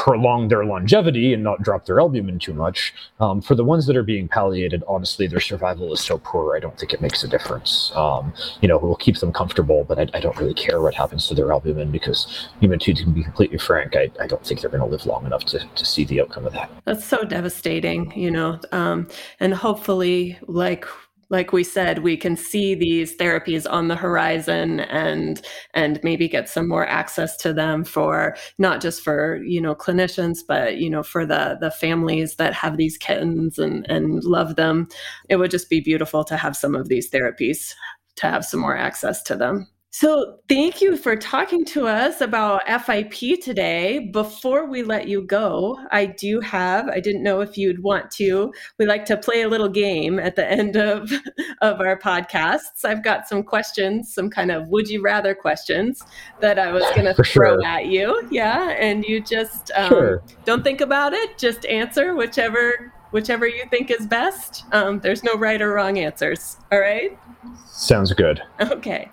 prolong 0.00 0.48
their 0.48 0.64
longevity 0.64 1.34
and 1.34 1.42
not 1.42 1.62
drop 1.62 1.84
their 1.84 2.00
albumin 2.00 2.38
too 2.38 2.54
much. 2.54 2.94
Um, 3.20 3.42
for 3.42 3.54
the 3.54 3.62
ones 3.62 3.86
that 3.86 3.98
are 3.98 4.02
being 4.02 4.28
palliated, 4.28 4.82
honestly, 4.88 5.26
their 5.26 5.40
survival 5.40 5.92
is 5.92 6.00
so 6.00 6.16
poor. 6.16 6.56
I 6.56 6.58
don't 6.58 6.78
think 6.78 6.94
it 6.94 7.02
makes 7.02 7.22
a 7.22 7.28
difference. 7.28 7.92
Um, 7.94 8.32
you 8.62 8.68
know, 8.68 8.78
we'll 8.78 8.96
keep 8.96 9.18
them 9.18 9.30
comfortable, 9.30 9.84
but 9.84 9.98
I, 9.98 10.06
I, 10.14 10.20
don't 10.20 10.38
really 10.38 10.54
care 10.54 10.80
what 10.80 10.94
happens 10.94 11.26
to 11.26 11.34
their 11.34 11.52
albumin 11.52 11.90
because, 11.90 12.48
even 12.62 12.78
to, 12.78 12.94
be 13.12 13.22
completely 13.22 13.58
frank, 13.58 13.94
I, 13.94 14.10
I 14.18 14.26
don't 14.26 14.42
think 14.42 14.62
they're 14.62 14.70
going 14.70 14.82
to 14.82 14.86
live 14.86 15.04
long 15.04 15.26
enough 15.26 15.44
to, 15.46 15.58
to 15.58 15.84
see 15.84 16.06
the 16.06 16.22
outcome 16.22 16.46
of 16.46 16.54
that. 16.54 16.70
That's 16.86 17.04
so 17.04 17.22
devastating, 17.24 18.10
you 18.18 18.30
know, 18.30 18.58
um, 18.72 19.06
and 19.38 19.52
hopefully, 19.52 20.38
like 20.46 20.86
like 21.30 21.52
we 21.52 21.64
said 21.64 22.00
we 22.00 22.16
can 22.16 22.36
see 22.36 22.74
these 22.74 23.16
therapies 23.16 23.66
on 23.70 23.88
the 23.88 23.96
horizon 23.96 24.80
and 24.80 25.42
and 25.74 26.00
maybe 26.02 26.28
get 26.28 26.48
some 26.48 26.68
more 26.68 26.86
access 26.86 27.36
to 27.36 27.52
them 27.52 27.84
for 27.84 28.36
not 28.58 28.80
just 28.80 29.02
for 29.02 29.42
you 29.44 29.60
know 29.60 29.74
clinicians 29.74 30.38
but 30.46 30.76
you 30.76 30.90
know 30.90 31.02
for 31.02 31.24
the 31.24 31.56
the 31.60 31.70
families 31.70 32.36
that 32.36 32.52
have 32.52 32.76
these 32.76 32.98
kittens 32.98 33.58
and 33.58 33.88
and 33.88 34.22
love 34.24 34.56
them. 34.56 34.88
It 35.28 35.36
would 35.36 35.50
just 35.50 35.70
be 35.70 35.80
beautiful 35.80 36.24
to 36.24 36.36
have 36.36 36.56
some 36.56 36.74
of 36.74 36.88
these 36.88 37.10
therapies 37.10 37.74
to 38.16 38.26
have 38.26 38.44
some 38.44 38.60
more 38.60 38.76
access 38.76 39.22
to 39.22 39.36
them 39.36 39.68
so, 39.92 40.38
thank 40.48 40.80
you 40.80 40.96
for 40.96 41.16
talking 41.16 41.64
to 41.66 41.88
us 41.88 42.20
about 42.20 42.62
FIP 42.66 43.40
today. 43.42 44.10
Before 44.12 44.66
we 44.66 44.84
let 44.84 45.08
you 45.08 45.22
go, 45.22 45.78
I 45.90 46.06
do 46.06 46.38
have, 46.40 46.88
I 46.88 47.00
didn't 47.00 47.24
know 47.24 47.40
if 47.40 47.58
you'd 47.58 47.82
want 47.82 48.08
to, 48.12 48.52
we 48.78 48.86
like 48.86 49.04
to 49.06 49.16
play 49.16 49.42
a 49.42 49.48
little 49.48 49.68
game 49.68 50.20
at 50.20 50.36
the 50.36 50.48
end 50.48 50.76
of, 50.76 51.10
of 51.60 51.80
our 51.80 51.98
podcasts. 51.98 52.84
I've 52.84 53.02
got 53.02 53.26
some 53.26 53.42
questions, 53.42 54.14
some 54.14 54.30
kind 54.30 54.52
of 54.52 54.68
would 54.68 54.88
you 54.88 55.02
rather 55.02 55.34
questions 55.34 56.02
that 56.38 56.56
I 56.56 56.70
was 56.70 56.84
going 56.94 57.12
to 57.12 57.14
throw 57.14 57.24
sure. 57.24 57.64
at 57.64 57.86
you. 57.86 58.28
Yeah. 58.30 58.70
And 58.70 59.04
you 59.04 59.20
just 59.20 59.72
um, 59.74 59.88
sure. 59.88 60.22
don't 60.44 60.62
think 60.62 60.80
about 60.80 61.14
it, 61.14 61.36
just 61.36 61.66
answer 61.66 62.14
whichever 62.14 62.92
whichever 63.10 63.46
you 63.46 63.64
think 63.70 63.90
is 63.90 64.06
best. 64.06 64.64
Um, 64.70 65.00
there's 65.00 65.24
no 65.24 65.34
right 65.34 65.60
or 65.60 65.72
wrong 65.74 65.98
answers. 65.98 66.58
All 66.70 66.78
right. 66.78 67.18
Sounds 67.66 68.12
good. 68.12 68.40
Okay. 68.60 69.10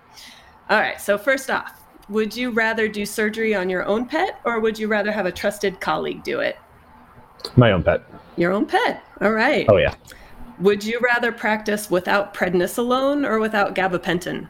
All 0.70 0.80
right. 0.80 1.00
So, 1.00 1.18
first 1.18 1.50
off, 1.50 1.82
would 2.10 2.36
you 2.36 2.52
rather 2.52 2.88
do 2.88 3.06
surgery 3.06 3.54
on 3.56 3.70
your 3.70 3.86
own 3.86 4.06
pet 4.06 4.40
or 4.46 4.60
would 4.60 4.80
you 4.80 4.88
rather 4.88 5.12
have 5.12 5.26
a 5.26 5.32
trusted 5.32 5.80
colleague 5.80 6.24
do 6.24 6.40
it? 6.40 6.58
My 7.56 7.72
own 7.72 7.84
pet. 7.84 8.04
Your 8.38 8.52
own 8.52 8.66
pet. 8.66 9.04
All 9.22 9.32
right. 9.32 9.66
Oh, 9.70 9.78
yeah. 9.78 9.96
Would 10.60 10.84
you 10.84 11.00
rather 11.00 11.32
practice 11.32 11.90
without 11.90 12.34
prednisolone 12.34 13.28
or 13.28 13.40
without 13.40 13.76
gabapentin? 13.76 14.48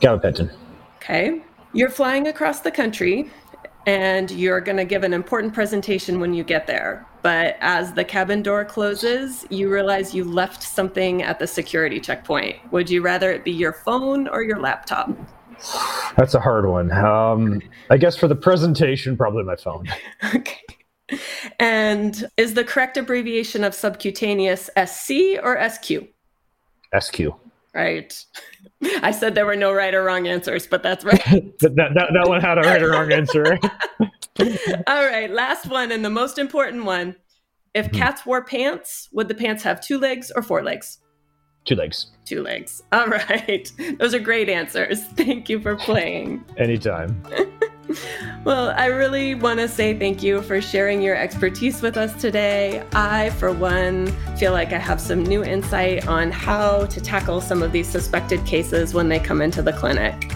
Gabapentin. 0.00 0.54
Okay. 0.96 1.42
You're 1.72 1.90
flying 1.90 2.28
across 2.28 2.60
the 2.60 2.70
country 2.70 3.30
and 3.86 4.30
you're 4.30 4.60
going 4.60 4.76
to 4.76 4.84
give 4.84 5.04
an 5.04 5.12
important 5.12 5.52
presentation 5.52 6.20
when 6.20 6.32
you 6.34 6.44
get 6.44 6.66
there. 6.66 7.06
But 7.24 7.56
as 7.62 7.94
the 7.94 8.04
cabin 8.04 8.42
door 8.42 8.66
closes, 8.66 9.46
you 9.48 9.72
realize 9.72 10.14
you 10.14 10.24
left 10.24 10.62
something 10.62 11.22
at 11.22 11.38
the 11.38 11.46
security 11.46 11.98
checkpoint. 11.98 12.56
Would 12.70 12.90
you 12.90 13.00
rather 13.00 13.32
it 13.32 13.44
be 13.44 13.50
your 13.50 13.72
phone 13.72 14.28
or 14.28 14.42
your 14.42 14.60
laptop? 14.60 15.08
That's 16.18 16.34
a 16.34 16.40
hard 16.40 16.68
one. 16.68 16.92
Um, 16.92 17.62
I 17.88 17.96
guess 17.96 18.14
for 18.14 18.28
the 18.28 18.36
presentation, 18.36 19.16
probably 19.16 19.42
my 19.42 19.56
phone. 19.56 19.88
okay. 20.34 20.60
And 21.58 22.28
is 22.36 22.52
the 22.52 22.62
correct 22.62 22.98
abbreviation 22.98 23.64
of 23.64 23.74
subcutaneous 23.74 24.68
SC 24.84 25.38
or 25.42 25.58
SQ? 25.66 26.02
SQ. 27.00 27.20
Right. 27.74 28.22
I 29.02 29.12
said 29.12 29.34
there 29.34 29.46
were 29.46 29.56
no 29.56 29.72
right 29.72 29.94
or 29.94 30.04
wrong 30.04 30.28
answers, 30.28 30.66
but 30.66 30.82
that's 30.82 31.06
right. 31.06 31.24
that, 31.60 31.74
that, 31.74 32.10
that 32.12 32.28
one 32.28 32.42
had 32.42 32.58
a 32.58 32.60
right 32.60 32.82
or 32.82 32.90
wrong 32.90 33.10
answer. 33.10 33.58
Right, 35.24 35.32
last 35.32 35.70
one 35.70 35.90
and 35.90 36.04
the 36.04 36.10
most 36.10 36.38
important 36.38 36.84
one. 36.84 37.16
If 37.72 37.86
hmm. 37.86 37.96
cats 37.96 38.26
wore 38.26 38.44
pants, 38.44 39.08
would 39.14 39.26
the 39.26 39.34
pants 39.34 39.62
have 39.62 39.80
two 39.80 39.98
legs 39.98 40.30
or 40.36 40.42
four 40.42 40.62
legs? 40.62 40.98
Two 41.64 41.76
legs. 41.76 42.08
Two 42.26 42.42
legs. 42.42 42.82
All 42.92 43.06
right. 43.06 43.72
Those 43.98 44.12
are 44.12 44.18
great 44.18 44.50
answers. 44.50 45.02
Thank 45.16 45.48
you 45.48 45.60
for 45.60 45.76
playing. 45.76 46.44
Anytime. 46.58 47.22
well, 48.44 48.74
I 48.76 48.88
really 48.88 49.34
want 49.34 49.60
to 49.60 49.68
say 49.68 49.98
thank 49.98 50.22
you 50.22 50.42
for 50.42 50.60
sharing 50.60 51.00
your 51.00 51.16
expertise 51.16 51.80
with 51.80 51.96
us 51.96 52.20
today. 52.20 52.84
I, 52.92 53.30
for 53.30 53.50
one, 53.50 54.08
feel 54.36 54.52
like 54.52 54.74
I 54.74 54.78
have 54.78 55.00
some 55.00 55.22
new 55.22 55.42
insight 55.42 56.06
on 56.06 56.32
how 56.32 56.84
to 56.84 57.00
tackle 57.00 57.40
some 57.40 57.62
of 57.62 57.72
these 57.72 57.88
suspected 57.88 58.44
cases 58.44 58.92
when 58.92 59.08
they 59.08 59.20
come 59.20 59.40
into 59.40 59.62
the 59.62 59.72
clinic. 59.72 60.34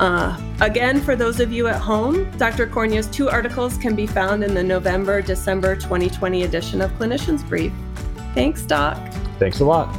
Uh, 0.00 0.36
again, 0.60 1.00
for 1.00 1.14
those 1.14 1.40
of 1.40 1.52
you 1.52 1.68
at 1.68 1.80
home, 1.80 2.30
Dr. 2.32 2.66
Kornya's 2.66 3.06
two 3.06 3.28
articles 3.28 3.76
can 3.78 3.94
be 3.94 4.06
found 4.06 4.42
in 4.42 4.52
the 4.54 4.62
November 4.62 5.22
December 5.22 5.76
2020 5.76 6.42
edition 6.42 6.80
of 6.80 6.90
Clinicians 6.92 7.48
Brief. 7.48 7.72
Thanks, 8.34 8.62
Doc. 8.62 8.96
Thanks 9.38 9.60
a 9.60 9.64
lot. 9.64 9.94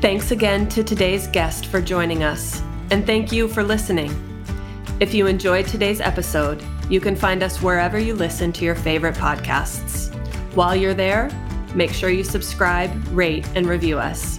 Thanks 0.00 0.30
again 0.30 0.68
to 0.70 0.82
today's 0.82 1.26
guest 1.28 1.66
for 1.66 1.80
joining 1.80 2.24
us, 2.24 2.62
and 2.90 3.06
thank 3.06 3.32
you 3.32 3.48
for 3.48 3.62
listening. 3.62 4.12
If 5.00 5.12
you 5.12 5.26
enjoyed 5.26 5.66
today's 5.66 6.00
episode, 6.00 6.62
you 6.88 7.00
can 7.00 7.16
find 7.16 7.42
us 7.42 7.60
wherever 7.60 7.98
you 7.98 8.14
listen 8.14 8.52
to 8.52 8.64
your 8.64 8.74
favorite 8.74 9.16
podcasts. 9.16 10.14
While 10.54 10.76
you're 10.76 10.94
there, 10.94 11.30
make 11.74 11.92
sure 11.92 12.10
you 12.10 12.22
subscribe, 12.22 12.90
rate, 13.08 13.48
and 13.54 13.66
review 13.66 13.98
us. 13.98 14.38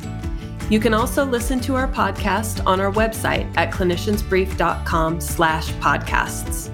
You 0.70 0.80
can 0.80 0.96
also 0.96 1.24
listen 1.24 1.60
to 1.62 1.76
our 1.76 1.88
podcast 1.88 2.66
on 2.66 2.82
our 2.82 2.92
website 2.92 3.52
at 3.56 3.72
cliniciansbrief.com 3.72 5.22
slash 5.22 5.72
podcasts. 5.74 6.72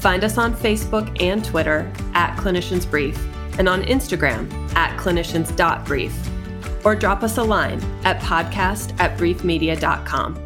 Find 0.00 0.24
us 0.24 0.38
on 0.38 0.54
Facebook 0.54 1.20
and 1.20 1.44
Twitter 1.44 1.90
at 2.14 2.36
cliniciansbrief 2.36 3.18
and 3.58 3.68
on 3.68 3.82
Instagram 3.84 4.50
at 4.74 4.98
clinicians.brief 4.98 6.14
or 6.84 6.94
drop 6.94 7.22
us 7.22 7.38
a 7.38 7.42
line 7.42 7.82
at 8.04 8.20
podcast 8.20 8.98
at 8.98 9.18
briefmedia.com. 9.18 10.36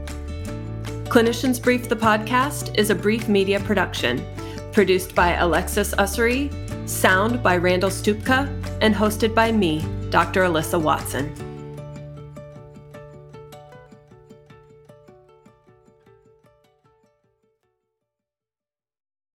Clinicians 1.06 1.62
Brief 1.62 1.88
the 1.88 1.96
Podcast 1.96 2.76
is 2.76 2.90
a 2.90 2.94
brief 2.94 3.28
media 3.28 3.58
production, 3.60 4.24
produced 4.72 5.14
by 5.14 5.32
Alexis 5.34 5.94
Ussery, 5.94 6.52
sound 6.88 7.42
by 7.42 7.56
Randall 7.56 7.90
Stupka, 7.90 8.46
and 8.82 8.94
hosted 8.94 9.34
by 9.34 9.50
me, 9.50 9.84
Dr. 10.10 10.42
Alyssa 10.42 10.80
Watson. 10.80 11.47